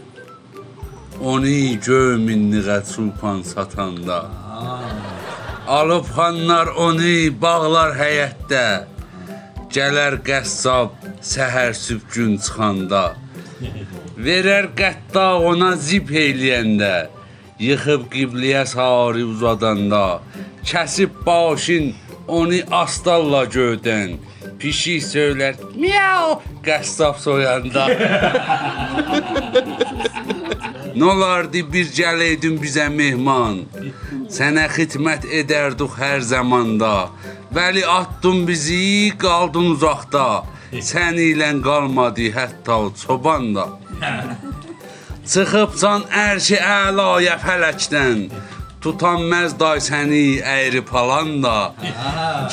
Onu 1.32 1.54
göyminliğə 1.86 2.80
çulpan 2.90 3.40
satanda. 3.52 4.18
Alıb 5.78 6.10
xanlar 6.16 6.74
onu 6.86 7.14
bağlar 7.42 7.96
həyətdə. 8.02 8.66
Gələr 9.76 10.18
qəssab 10.28 11.08
səhər 11.32 11.72
sübh 11.86 12.04
gün 12.16 12.36
çıxanda. 12.44 13.06
Verər 14.26 14.68
qətta 14.82 15.28
ona 15.52 15.72
zip 15.88 16.12
eyləyəndə. 16.12 16.96
Yıxıb 17.70 18.10
qibliyə 18.12 18.66
sarı 18.74 19.24
uzadanda. 19.32 20.06
Kəsib 20.68 21.16
başın 21.26 21.94
onu 22.28 22.60
astalla 22.72 23.44
göydən. 23.46 24.18
Pişik 24.60 25.04
söylər 25.04 25.56
miau 25.82 26.42
qəssab 26.66 27.16
soyanda. 27.20 27.86
Nolardı 30.96 31.62
bir 31.74 31.88
gələydin 31.98 32.56
bizə 32.64 32.88
mehman. 32.90 33.64
Sənə 34.32 34.66
xidmət 34.76 35.28
edərdik 35.42 35.98
hər 36.00 36.22
zamanda. 36.24 37.10
Vəli 37.56 37.84
atdın 38.00 38.46
bizi, 38.48 39.12
qaldın 39.24 39.74
uzaqda. 39.76 40.28
Sən 40.90 41.20
ilə 41.32 41.52
qalmadı 41.68 42.32
hətta 42.38 42.78
çoban 43.02 43.54
da. 43.56 43.66
Çıxıbsan 45.32 46.02
ərşi 46.26 46.58
əlaya 46.62 47.36
fələkdən. 47.42 48.20
Tutan 48.86 49.24
məzday 49.32 49.80
səni 49.82 50.26
əyri 50.46 50.84
palanda. 50.86 51.74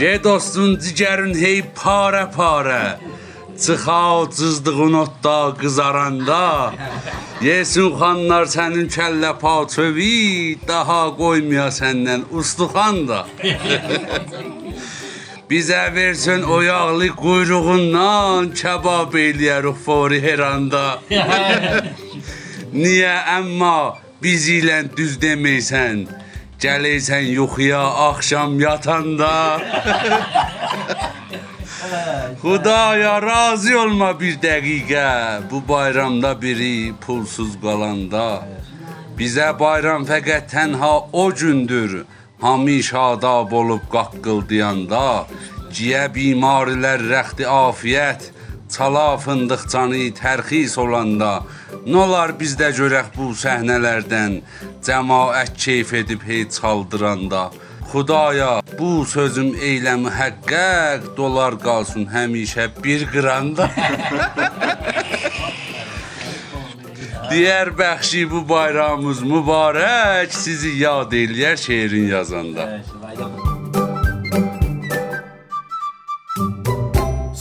Get 0.01 0.23
dostun 0.25 0.79
cigərin 0.81 1.35
hey 1.37 1.59
parə 1.77 2.23
parə. 2.37 2.85
Çıxa 3.63 4.05
cızdığın 4.37 4.95
otda 5.05 5.41
qızaranda. 5.61 6.73
Yesin 7.49 7.91
xanlar 7.99 8.49
sənin 8.55 8.89
kəllə 8.95 9.33
paçövi, 9.43 10.57
daha 10.69 11.03
qoymaya 11.21 11.69
səndən 11.81 12.25
ustuxan 12.39 13.03
da. 13.09 13.21
Bizə 15.51 15.85
versin 15.95 16.49
o 16.55 16.63
yağlı 16.65 17.11
quyruğundan 17.23 18.55
kebab 18.63 19.13
eləyərik 19.27 19.85
fori 19.85 20.25
hər 20.25 20.47
anda. 20.49 20.87
Niyə 22.83 23.15
əmma 23.37 23.77
biz 24.25 24.49
ilə 24.49 24.81
düz 24.97 25.21
deməysən? 25.21 26.22
Gələysən 26.63 27.27
yuxuya 27.39 27.83
axşam 28.09 28.61
yatanda. 28.61 29.35
Xudaya 32.43 33.15
razı 33.23 33.75
olma 33.83 34.11
bir 34.21 34.35
dəqiqə 34.47 35.09
bu 35.51 35.59
bayramda 35.69 36.33
biri 36.43 36.95
pulsuz 37.03 37.53
qalanda. 37.65 38.29
Bizə 39.19 39.49
bayram 39.63 40.07
fəqət 40.11 40.45
tənha 40.55 40.95
o 41.23 41.25
gündür. 41.41 41.93
Hamı 42.45 42.79
şadab 42.91 43.53
olub 43.61 43.85
qaqqıldayanda, 43.95 45.07
ciyə 45.75 46.05
bimarilər 46.15 47.01
rəxti 47.13 47.45
afiyət, 47.47 48.23
çala 48.75 49.11
fındıq 49.25 49.63
canı 49.73 50.05
tərxis 50.21 50.75
olanda, 50.85 51.33
Nolar 51.83 52.31
bizdə 52.39 52.69
görək 52.77 53.09
bu 53.17 53.33
səhnələrdən 53.35 54.37
cəmaət 54.87 55.57
keyf 55.65 55.93
edib 55.99 56.23
hey 56.23 56.45
çaldıranda. 56.57 57.51
Xudaya, 57.91 58.63
bu 58.79 59.03
sözüm 59.05 59.51
eyləm 59.59 60.07
həqqəq 60.19 61.17
dolar 61.17 61.59
qalsın 61.65 62.07
həmişə 62.15 62.69
bir 62.85 63.03
qranda. 63.11 63.67
Digər 67.33 67.69
bəxşi 67.75 68.31
bu 68.31 68.41
bayramımız 68.49 69.21
mübarək, 69.27 70.31
sizi 70.45 70.73
yad 70.85 71.13
eləyər 71.13 71.57
şeirin 71.67 72.07
yazanda. 72.15 72.65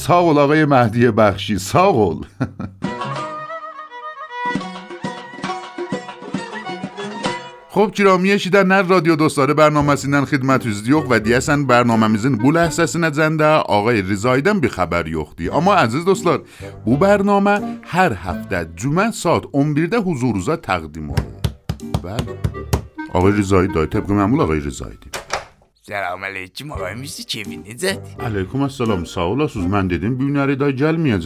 Sağ 0.02 0.22
ol 0.30 0.38
ağay 0.44 0.64
Məhdiyə 0.76 1.12
Bəxşi, 1.22 1.60
sağ 1.60 1.90
ol. 2.08 2.24
خب 7.74 7.92
چرا 7.94 8.18
میشی 8.18 8.50
در 8.50 8.64
نر 8.64 8.82
رادیو 8.82 9.16
دوستاره 9.16 9.54
برنامه 9.54 9.96
سیدن 9.96 10.26
خدمت 10.26 10.68
از 10.68 10.84
دیوخ 10.84 11.06
و 11.10 11.20
دیستن 11.20 11.66
برنامه 11.66 12.08
میزن 12.08 12.36
بول 12.36 12.58
احساسین 12.58 13.04
نزنده. 13.04 13.46
آقای 13.46 14.02
رزایدن 14.02 14.60
بی 14.60 14.68
خبر 14.68 15.08
یختی. 15.08 15.50
اما 15.50 15.76
عزیز 15.76 16.06
دوستار 16.06 16.44
بو 16.86 16.98
برنامه 16.98 17.80
هر 17.84 18.14
هفته 18.14 18.70
جمعه 18.76 19.12
ساعت 19.12 19.44
11 19.54 19.98
حضور 19.98 20.34
روزا 20.36 20.56
تقدیم 20.56 21.10
و 21.10 21.16
بعد 22.04 22.26
بله. 22.26 22.38
آقای 23.14 23.32
رزایی 23.32 23.68
دای 23.68 23.86
طبق 23.86 24.12
معمول 24.12 24.42
آقای 24.42 24.60
رزایی 24.60 24.98
دیم 25.02 25.12
سلام 25.82 26.26
علیکم 26.26 26.72
آقای 26.72 26.96
میسی 26.96 27.24
چه 27.24 27.44
بینید 27.44 28.00
علیکم 28.20 28.62
السلام 28.62 29.04
ساول 29.04 29.50
من 29.58 29.88
دیدم 29.88 30.16
بیونری 30.16 30.56
دای 30.56 30.74
جل 30.74 30.96
میاد 30.96 31.22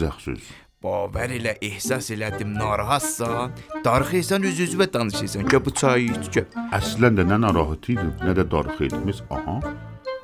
Baver 0.86 1.32
ilə 1.34 1.56
ehsas 1.66 2.12
elədim 2.14 2.52
narahatsan. 2.54 3.54
Darıxırsan 3.84 4.44
üz-üzvə 4.46 4.86
danışırsan. 4.94 5.48
Gə 5.50 5.58
bu 5.64 5.72
çayı 5.80 6.12
iç 6.14 6.28
gə. 6.36 6.44
Əslən 6.78 7.18
də 7.18 7.24
nə 7.26 7.40
narahat 7.42 7.88
idim, 7.90 8.12
nə 8.22 8.34
də 8.38 8.44
darıx. 8.52 8.94
Biz 9.08 9.22
aha. 9.34 9.56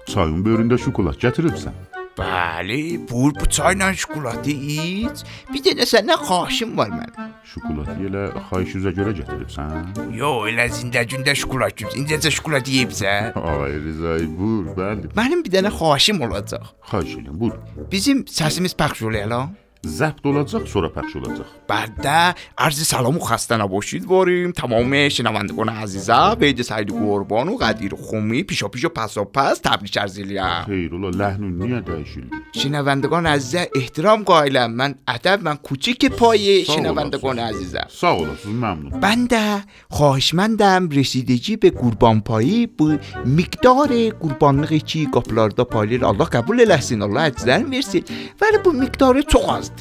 Çayın 0.06 0.44
böyründə 0.46 0.78
şokolad 0.78 1.18
gətiribsən. 1.24 1.74
Bəli, 2.18 3.08
buyur 3.10 3.32
bu 3.40 3.48
çayla 3.56 3.88
şokolatı 3.94 4.50
iç. 4.50 5.24
Bir 5.52 5.64
dənə 5.66 5.86
səndən 5.88 6.20
xahişim 6.28 6.76
var 6.78 6.92
mənim. 6.92 7.32
Şokoladı 7.54 7.96
elə 8.06 8.22
xahişinizə 8.50 8.92
görə 8.98 9.14
gətiribsən? 9.18 10.14
Yo, 10.14 10.30
elə 10.50 10.68
zində 10.76 11.02
gündə 11.08 11.34
şokolad 11.42 11.74
yeyib. 11.80 11.96
İndicə 12.02 12.30
şokolad 12.38 12.70
yeyibsən. 12.70 13.32
Ay 13.54 13.74
Rizay, 13.86 14.28
buyur, 14.38 14.70
bəli. 14.78 15.10
Mənim 15.18 15.42
bir 15.42 15.56
dənə 15.56 15.74
xahişim 15.80 16.22
olacaq. 16.28 16.70
Xahiş 16.92 17.16
edirəm, 17.18 17.40
buyur. 17.40 17.58
Bizim 17.96 18.22
səsimiz 18.38 18.76
pəxş 18.78 19.06
olayala. 19.10 19.42
ضبط 19.86 20.26
olacaq, 20.26 20.66
sonra 20.66 20.88
پخش 20.88 21.16
olacaq. 21.16 21.46
بعد 21.68 22.06
عرض 22.58 22.82
سلام 22.82 23.16
و 23.16 23.20
خسته 23.20 23.56
نباشید 23.56 24.08
داریم 24.08 24.52
تمام 24.52 25.08
شنوندگان 25.08 25.68
عزیزم 25.68 26.36
به 26.40 26.46
عید 26.46 26.62
سعید 26.62 26.90
قربان 26.90 27.48
و 27.48 27.56
قدیر 27.56 27.94
خومی 27.94 28.42
پیشا 28.42 28.68
پیشا 28.68 28.88
پسا 28.88 29.24
پس 29.24 29.58
تبریک 29.58 29.98
عرضلیم 29.98 30.42
Xeyr 30.66 30.92
ola, 30.92 31.10
ləhnin 31.22 31.52
niyə 31.60 31.80
dəyişildi? 31.88 32.34
شنوندگان 32.60 33.26
عزیز 33.26 33.54
احترام 33.76 34.22
قائلم 34.24 34.70
من 34.70 34.94
ادب 35.08 35.38
من 35.42 35.56
کوچیک 35.56 36.04
پای 36.06 36.64
شنوندگان 36.64 37.38
olasınız. 37.38 37.54
عزیزم 37.56 37.86
Sağ 37.88 38.16
olasınız, 38.16 38.56
məmnun. 38.62 38.92
من 39.04 39.26
ده 39.26 39.62
خواهشمندم 39.90 40.88
رسیدگی 40.92 41.56
به 41.56 41.70
قربان 41.70 42.20
پایی 42.20 42.66
bu 42.78 42.92
miqdar 43.38 43.90
qurbanlıq 44.22 44.80
ki 44.90 45.10
qapılarda 45.14 45.64
paylayır 45.74 46.02
Allah 46.02 46.28
qəbul 46.34 46.58
eləsin 46.66 47.00
Allah 47.06 47.28
əcrlərini 47.30 47.70
versin 47.70 48.02
ولی 48.42 48.64
bu 48.64 48.72
miqdarı 48.72 49.22
çox 49.22 49.44
azdır 49.48 49.71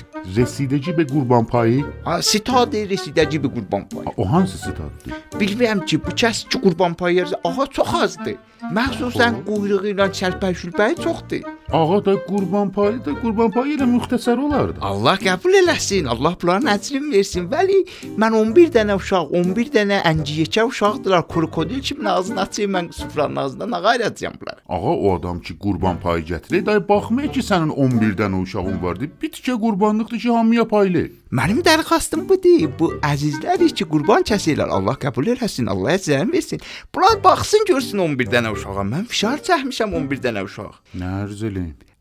Qurban 1.07 1.45
payı. 1.45 1.85
Ha, 2.05 2.21
Sitad 2.21 2.73
rəsidəci 2.73 3.43
bir 3.43 3.49
qurban 3.55 3.89
payı 3.89 4.05
O 4.17 4.31
hansı 4.31 4.57
sitaddır? 4.57 5.13
Bilmirəm 5.39 5.85
ki, 5.85 5.99
bu 6.05 6.11
kəs 6.21 6.47
ki 6.49 6.61
qurban 6.61 6.93
payı 6.93 7.21
yersə, 7.21 7.39
aha 7.43 7.65
çox 7.67 7.93
azdır. 8.03 8.37
Məxsusən 8.77 9.41
quyruğu 9.47 9.93
ilə 9.93 10.07
çəlpək-şülpəyi 10.19 11.01
çoxdur. 11.03 11.41
Ağa 11.73 12.05
da 12.05 12.25
qurban 12.25 12.71
payı 12.71 13.05
da 13.05 13.13
qurban 13.21 13.51
payı 13.51 13.77
ilə 13.77 13.85
müxtəsər 13.87 14.39
olardı. 14.43 14.79
Allah 14.81 15.15
qəbul 15.15 15.53
eləsin. 15.61 16.07
Allah 16.11 16.33
bunların 16.41 16.67
əcrini 16.67 17.13
versin. 17.13 17.45
Vəli 17.51 17.77
mən 18.19 18.35
11 18.35 18.73
dənə 18.75 18.97
uşaq, 18.99 19.31
11 19.39 19.71
dənə 19.75 20.01
ənciyəkə 20.09 20.65
uşaqdılar. 20.67 21.23
Krokodil 21.31 21.79
kimi 21.81 22.09
ağzını 22.09 22.41
açayım 22.41 22.75
mən 22.75 22.91
süfranın 22.91 23.35
ağzından 23.35 23.71
ağayracağam 23.71 24.33
bunlar. 24.41 24.57
Ağa 24.69 24.95
o 25.05 25.15
adam 25.15 25.39
ki 25.39 25.57
qurban 25.59 25.99
payı 25.99 26.25
gətirir, 26.25 26.65
day 26.65 26.89
baxmaya 26.89 27.31
ki 27.31 27.39
sənin 27.39 27.69
11 27.69 28.17
dənə 28.19 28.41
uşağın 28.43 28.83
vardı. 28.83 29.09
Bir 29.21 29.31
tikə 29.31 29.55
qurbanlıqdır 29.61 30.19
ki 30.19 30.29
hamıya 30.29 30.67
paylı. 30.67 31.07
Mənim 31.31 31.61
dərxastım 31.63 32.27
budur. 32.27 32.67
Bu 32.79 32.91
əzizlər 32.99 33.63
ki 33.71 33.85
qurban 33.87 34.27
kəsirlər. 34.27 34.67
Allah 34.67 34.99
qəbul 34.99 35.31
eləsin. 35.37 35.71
Allah 35.71 35.95
əcrini 35.95 36.33
versin. 36.33 36.59
Bunlar 36.95 37.23
baxsın 37.23 37.63
görsün 37.67 38.03
11 38.03 38.27
dənə 38.35 38.51
uşağa. 38.51 38.83
Mən 38.91 39.07
fişar 39.07 39.39
çəkmişəm 39.47 39.95
11 39.95 40.23
dənə 40.27 40.43
uşaq. 40.43 40.75
Nə 40.99 41.13
arz 41.23 41.43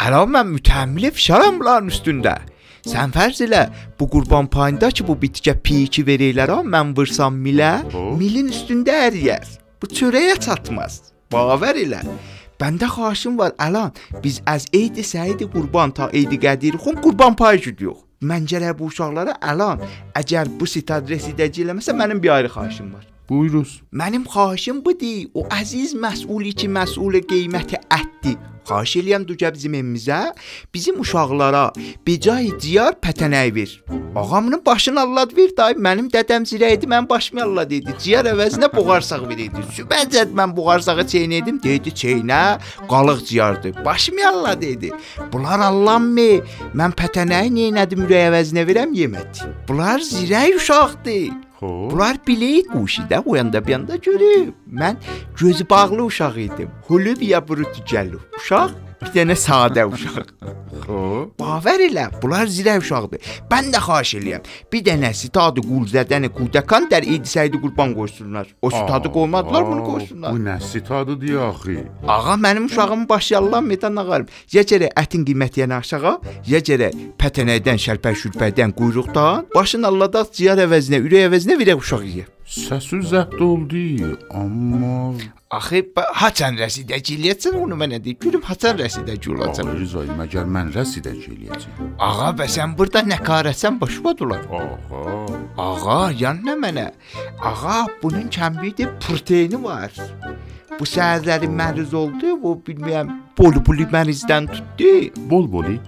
Əlan 0.00 0.32
mən 0.34 0.50
mütəmmili 0.54 1.10
fişaram 1.16 1.60
bunların 1.60 1.92
üstündə. 1.92 2.34
Sən 2.88 3.12
fərz 3.12 3.42
elə 3.44 3.66
bu 4.00 4.08
qurban 4.08 4.46
payında 4.48 4.88
ki 4.90 5.04
bu 5.08 5.16
bitkə 5.22 5.52
P2 5.66 6.06
verirlər 6.08 6.54
mən 6.74 6.94
vursam 6.96 7.36
milə, 7.46 7.72
milin 8.16 8.48
üstündə 8.54 8.94
əriyər. 9.08 9.44
Bu 9.82 9.90
çörəyə 9.96 10.38
çatmaz. 10.40 11.02
Baver 11.32 11.76
elə. 11.84 12.00
Bəndə 12.60 12.88
xahişim 12.92 13.38
var 13.38 13.52
Əlan, 13.66 13.92
biz 14.24 14.40
az 14.46 14.66
Eid 14.72 14.98
Səid 15.10 15.44
Qurban 15.52 15.94
ta 15.96 16.10
Eid 16.12 16.32
Qədir 16.42 16.76
xum 16.80 16.98
qurban 17.04 17.36
payı 17.36 17.60
gidiyox. 17.66 18.02
Mən 18.20 18.44
gərək 18.50 18.76
bu 18.78 18.90
uşaqlara 18.90 19.38
Əlan, 19.52 19.80
əgər 20.20 20.50
bu 20.60 20.68
sitad 20.68 21.08
residəci 21.08 21.64
eləməsə 21.64 21.96
mənim 21.96 22.20
bir 22.22 22.36
ayrı 22.36 22.52
xahişim 22.56 22.92
var. 22.94 23.09
Buyuruz. 23.30 23.82
Mənim 23.92 24.24
xahişim 24.24 24.84
budur. 24.84 25.30
O 25.34 25.46
əziz 25.60 25.94
məsuli 25.94 26.50
ki, 26.52 26.68
məsul 26.68 27.14
qiyməti 27.30 27.78
ətdir. 27.98 28.38
Xahiş 28.70 28.96
eləyəm 29.00 29.24
duca 29.26 29.50
bizim 29.54 29.74
evimizə, 29.74 30.18
bizim 30.74 31.00
uşaqlara 31.00 31.62
becay 32.06 32.50
ciyar 32.62 32.94
pətənəy 33.02 33.54
ver. 33.54 33.70
Ağamın 34.16 34.62
başını 34.66 35.00
Allah 35.00 35.26
ver 35.36 35.50
dayı. 35.56 35.74
Mənim 35.86 36.08
dədəm 36.10 36.46
zirə 36.50 36.72
idi, 36.74 36.86
mən 36.86 37.08
başımı 37.08 37.42
Allah 37.42 37.70
dedi. 37.70 37.94
Ciyar 38.02 38.26
əvəzinə 38.30 38.70
boğarsaq 38.76 39.26
verirdi. 39.28 39.62
Sübəcət 39.76 40.34
mən 40.38 40.54
boğarsağı 40.56 41.06
çeynədim, 41.14 41.62
dedi 41.62 41.90
çeynə, 42.02 42.58
qalıq 42.90 43.26
ciyardı. 43.26 43.74
Başımı 43.84 44.28
Allah 44.32 44.60
dedi. 44.60 44.90
Bunlar 45.32 45.58
Allahmı? 45.70 46.30
Mən 46.74 46.98
pətənəyi 46.98 47.54
neynədim 47.58 48.06
ürək 48.06 48.26
əvəzinə 48.30 48.66
verəm 48.70 48.98
yemədi. 49.02 49.54
Bunlar 49.68 49.98
zirək 50.00 50.58
uşaqdır. 50.62 51.49
Bunlar 51.60 52.16
bilik 52.26 52.72
quşu 52.72 53.10
da 53.10 53.22
o 53.26 53.34
yanda 53.36 53.66
bir 53.66 53.72
yanda 53.72 53.96
görüb. 53.96 54.52
Mən 54.72 54.96
gözü 55.40 55.68
bağlı 55.70 56.04
uşaq 56.04 56.36
idim. 56.38 56.70
Hulub 56.88 57.22
ya 57.22 57.48
brutu 57.48 57.82
gəlib. 57.86 58.20
Uşaq 58.36 58.70
bir 59.00 59.12
dənə 59.14 59.36
sadə 59.36 59.84
uşaq. 59.88 60.28
Xoş. 60.80 61.30
Baver 61.40 61.82
elə, 61.86 62.06
bunlar 62.22 62.48
zirə 62.50 62.76
uşaqdır. 62.80 63.20
Mən 63.50 63.70
də 63.74 63.80
xahiş 63.86 64.12
eləyəm. 64.20 64.46
Bir 64.72 64.84
dənə 64.86 65.10
sitadı 65.16 65.64
qulzədəni 65.66 66.30
qudakan 66.36 66.88
dər 66.92 67.06
idi 67.14 67.30
səydi 67.30 67.60
qurban 67.62 67.94
qoysunlar. 67.98 68.50
O 68.62 68.70
sitadı 68.70 69.12
qoymadılar, 69.16 69.66
bunu 69.70 69.84
qoysunlar. 69.84 70.34
Bu 70.34 70.44
nə 70.44 70.56
sitadıdır 70.60 71.40
axı? 71.48 71.78
Ağa 72.08 72.36
mənim 72.44 72.66
uşağımın 72.70 73.08
başı 73.08 73.38
Allah 73.38 73.60
medan 73.60 73.96
ağarım. 73.96 74.28
Ya 74.52 74.62
gərək 74.62 74.94
ətin 75.02 75.26
qiyməti 75.28 75.64
yəni 75.64 75.78
aşağı, 75.80 76.14
ya 76.52 76.60
gərək 76.68 76.96
pətənəkdən, 77.20 77.82
şəlpək-şülpəkdən, 77.86 78.76
quyruqdan, 78.78 79.50
başın 79.54 79.88
Allahda 79.90 80.24
ciyar 80.32 80.62
əvəzinə, 80.66 81.02
ürək 81.06 81.28
əvəzinə 81.30 81.58
verək 81.60 81.84
uşaq 81.84 82.06
yeyə. 82.12 82.30
Səsi 82.50 83.04
zəbt 83.06 83.38
oldu, 83.46 84.16
amma 84.34 85.12
Axı 85.50 85.80
haçan 86.14 86.54
rəsidəci 86.54 87.16
eləyəcəksən 87.18 87.56
onu 87.58 87.74
mənə 87.74 87.98
de. 88.04 88.12
Görüm 88.22 88.42
haçan 88.46 88.76
rəsidəci 88.78 89.32
olacaq. 89.34 89.66
Ağır 89.66 89.80
Zay, 89.92 90.10
məgər 90.20 90.46
mən 90.56 90.70
rəsidəc 90.76 91.24
eləyəcəm. 91.32 91.88
Ağa, 92.06 92.28
bə 92.38 92.46
sən 92.54 92.76
burada 92.78 93.02
nə 93.02 93.18
qarəsən 93.26 93.80
başıma 93.80 94.12
dolar. 94.18 94.46
Ağa, 94.46 95.08
Ağa, 95.64 95.98
yanına 96.20 96.54
mənə. 96.54 96.86
Ağa, 97.50 97.80
bunun 98.02 98.30
kəmbidə 98.30 98.86
proteini 99.02 99.58
var. 99.64 99.90
Bu 100.78 100.86
səhərləri 100.86 101.50
məruz 101.50 101.98
oldu, 101.98 102.36
bu 102.42 102.54
bilmirəm, 102.66 103.10
bol-boli 103.38 103.90
mərizdən 103.90 104.46
tutdu. 104.54 104.94
bol-boli, 105.30 105.80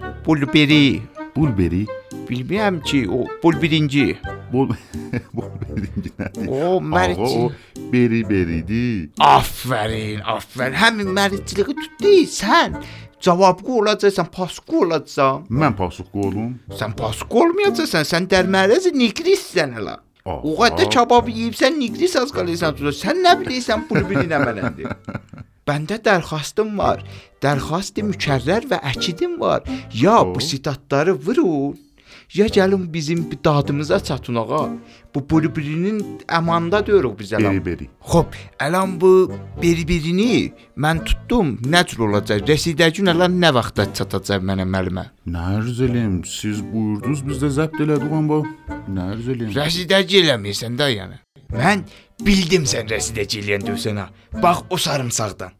Bol-beri. 1.35 1.87
Bilmirəm 2.33 2.81
ki, 2.81 3.09
o 3.09 3.27
bol 3.43 3.61
birinci. 3.61 4.17
bol 4.53 4.69
bol 5.37 5.49
birinci 5.69 6.09
nədir? 6.17 6.47
O 6.49 6.79
mərici. 6.81 7.37
o 7.37 7.51
beri 7.93 8.21
beridir. 8.29 9.11
Afərin, 9.21 10.23
afərin. 10.35 10.77
Həmin 10.81 11.11
məriciliyi 11.13 11.75
tutdu. 11.81 12.13
Sən 12.33 12.79
cavabqı 13.21 13.71
olacaqsan, 13.81 14.31
pasqı 14.33 14.79
olacaqsan. 14.79 15.45
Mən 15.61 15.77
pasuq 15.77 16.17
olum. 16.25 16.57
Sən 16.79 16.97
pasqı 16.97 17.43
olmayacaqsan, 17.43 18.09
sən 18.13 18.27
dərmərəz 18.33 18.89
nigrissən 18.97 19.77
hələ. 19.77 19.99
O 20.25 20.57
qədər 20.63 20.89
kebab 20.89 21.29
yeyibsən, 21.29 21.77
nigris 21.77 22.17
az 22.17 22.33
qalırsan 22.33 22.73
tuta. 22.79 22.97
Sən 23.03 23.21
nə 23.27 23.37
bilirsən 23.43 23.85
pulu 23.89 24.07
bilinə 24.09 24.41
mənəndir. 24.41 24.89
Bəndə 25.69 26.01
dərxastım 26.03 26.73
var. 26.81 27.05
Dərxast 27.45 28.01
mükərrər 28.09 28.65
və 28.73 28.81
əkidim 28.89 29.37
var. 29.39 29.67
Ya 29.93 30.23
bu 30.25 30.41
sitatları 30.41 31.13
vurun. 31.13 31.77
Ya 32.33 32.45
gəlin 32.45 32.93
bizim 32.93 33.31
bir 33.31 33.37
dadımıza 33.45 33.99
çatın 33.99 34.35
ağa. 34.35 34.69
Bu 35.15 35.19
bir-birinin 35.29 35.99
əmanda 36.27 36.85
deyirik 36.87 37.19
biz 37.19 37.33
əlam. 37.33 37.65
beri. 37.65 37.89
Xoş, 38.11 38.25
əlan 38.59 39.01
bu 39.01 39.31
bir-birini 39.61 40.53
mən 40.77 41.03
tutdum. 41.05 41.57
Nə 41.73 41.85
cür 41.87 41.99
olacaq? 42.07 42.45
Rəsidəci 42.49 43.05
əlan 43.13 43.37
nə 43.43 43.53
vaxtda 43.53 43.85
çatacaq 43.93 44.41
mənə 44.49 44.65
müəllimə? 44.65 45.05
Nə 45.27 45.43
arz 45.57 45.81
eləyim? 45.81 46.23
Siz 46.25 46.63
buyurdunuz, 46.73 47.21
biz 47.27 47.43
də 47.43 47.51
zəbt 47.59 47.77
elədik 47.85 48.17
amma 48.21 48.41
nə 48.89 49.11
arz 49.13 49.29
eləyim? 49.35 49.53
Rəsidəci 49.59 50.23
eləmirsən 50.23 50.79
də 50.79 50.89
yəni. 50.97 51.21
Mən 51.53 51.83
bildim 52.25 52.65
sən 52.65 52.89
rəsidəci 52.89 53.43
eləyən 53.43 53.97
ha. 54.01 54.09
Bax 54.41 54.63
o 54.69 54.77
sarımsaqdan. 54.77 55.51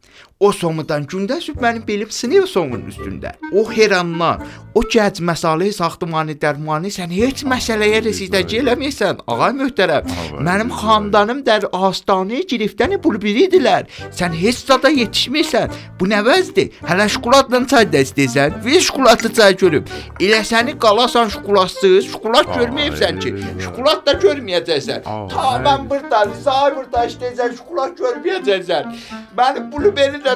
O 0.43 0.51
somudan 0.51 1.05
gündə 1.07 1.37
süb 1.41 1.61
mənim 1.63 1.85
belim 1.87 2.09
sınıyor 2.11 2.47
somun 2.47 2.81
üstündə. 2.91 3.29
O 3.55 3.61
herandan, 3.71 4.41
o 4.75 4.81
gəc 4.93 5.21
məsaləhə 5.23 5.71
saxtamanı 5.77 6.33
dərmanı 6.41 6.89
sən 6.91 7.13
heç 7.15 7.45
məsələyə 7.47 8.01
rəsidəci 8.03 8.59
eləmirsən. 8.59 9.21
Ağay 9.31 9.53
möhtərəm. 9.59 10.09
Mənim 10.43 10.73
xandanım 10.81 11.39
dər 11.47 11.69
hastanəyə 11.71 12.43
girifdən 12.51 12.97
bulbiridilər. 13.05 13.87
Sən 14.11 14.35
heç 14.41 14.65
zada 14.67 14.91
yetişmirsən. 14.91 15.71
Bu 15.99 16.09
nə 16.11 16.19
vəzdir? 16.27 16.75
Hələ 16.89 17.07
şokoladla 17.15 17.63
çay 17.71 17.87
da 17.93 18.03
istəyirsən? 18.03 18.59
Bir 18.65 18.81
şokoladlı 18.89 19.33
çay 19.39 19.55
görüm. 19.63 19.87
Elə 20.19 20.41
səni 20.51 20.75
qalasan 20.87 21.31
şokoladsız, 21.37 22.11
şokolad 22.17 22.51
görməyibsən 22.57 23.23
ki. 23.23 23.33
Şokolad 23.69 24.03
da 24.09 24.17
görməyəcəksən. 24.25 25.07
Ta 25.31 25.55
mən 25.69 25.87
burada, 25.87 26.25
Rizay 26.33 26.75
burada 26.75 27.07
işləyəcəksən, 27.13 27.57
şokolad 27.61 27.95
görməyəcəksən 28.03 28.93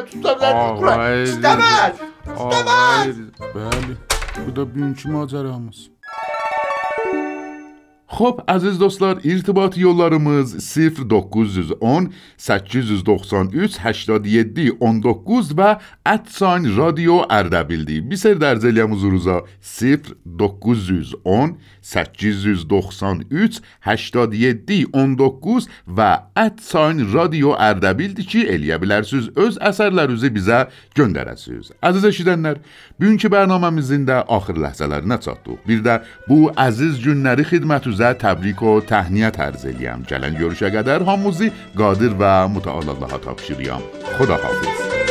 bile 0.02 0.12
tutabilirsiniz. 0.12 0.80
Kuray. 0.80 0.98
Hayır. 0.98 1.36
Tutamaz. 1.36 1.94
Tutamaz. 2.26 2.98
Hayır. 2.98 3.16
Bəli. 3.56 3.94
Bu 4.48 4.56
da 4.56 4.70
bugünkü 4.70 5.10
macəramız. 5.10 5.97
Xoş, 8.08 8.38
əziz 8.48 8.80
dostlar, 8.80 9.18
irtibat 9.24 9.78
yollarımız 9.78 10.54
0910 11.12 12.14
893 12.38 13.72
87 13.72 14.72
19 14.80 15.52
və 15.52 15.80
@sign 16.30 16.78
radio 16.78 17.18
Ərdəbildir. 17.28 18.06
Bir 18.08 18.16
sər 18.16 18.40
dərc 18.40 18.64
eləyəm 18.64 18.94
huzurunuza 18.96 19.42
0910 19.60 21.58
893 21.82 23.60
87 23.86 24.86
19 24.94 25.68
və 25.88 26.12
@sign 26.62 27.04
radio 27.14 27.58
Ərdəbildir 27.60 28.24
ki, 28.24 28.48
eləyə 28.48 28.80
bilərsiniz 28.80 29.30
öz 29.36 29.60
əsərlərinizi 29.60 30.32
bizə 30.32 30.62
göndərəsiniz. 30.96 31.76
Əziz 31.84 32.08
eşidənlər, 32.14 32.64
bugünkü 33.00 33.28
proqramımızın 33.30 34.08
da 34.08 34.24
axır 34.30 34.56
ləhzələrinə 34.64 35.20
çatdıq. 35.20 35.60
Bir 35.68 35.84
də 35.84 36.00
bu 36.30 36.52
əziz 36.56 37.04
günləri 37.04 37.44
پیروزه 37.98 38.14
تبریک 38.14 38.64
و 38.64 38.82
تهنیت 38.82 39.40
ارزلیم 39.40 40.04
جلن 40.08 40.34
یورشگدر 40.42 41.00
هاموزی 41.00 41.52
قادر 41.78 42.14
و 42.20 42.48
متعال 42.48 42.90
الله 42.90 43.18
تابشیریم 43.18 43.82
خدا 44.20 44.36
حافظ 44.36 45.07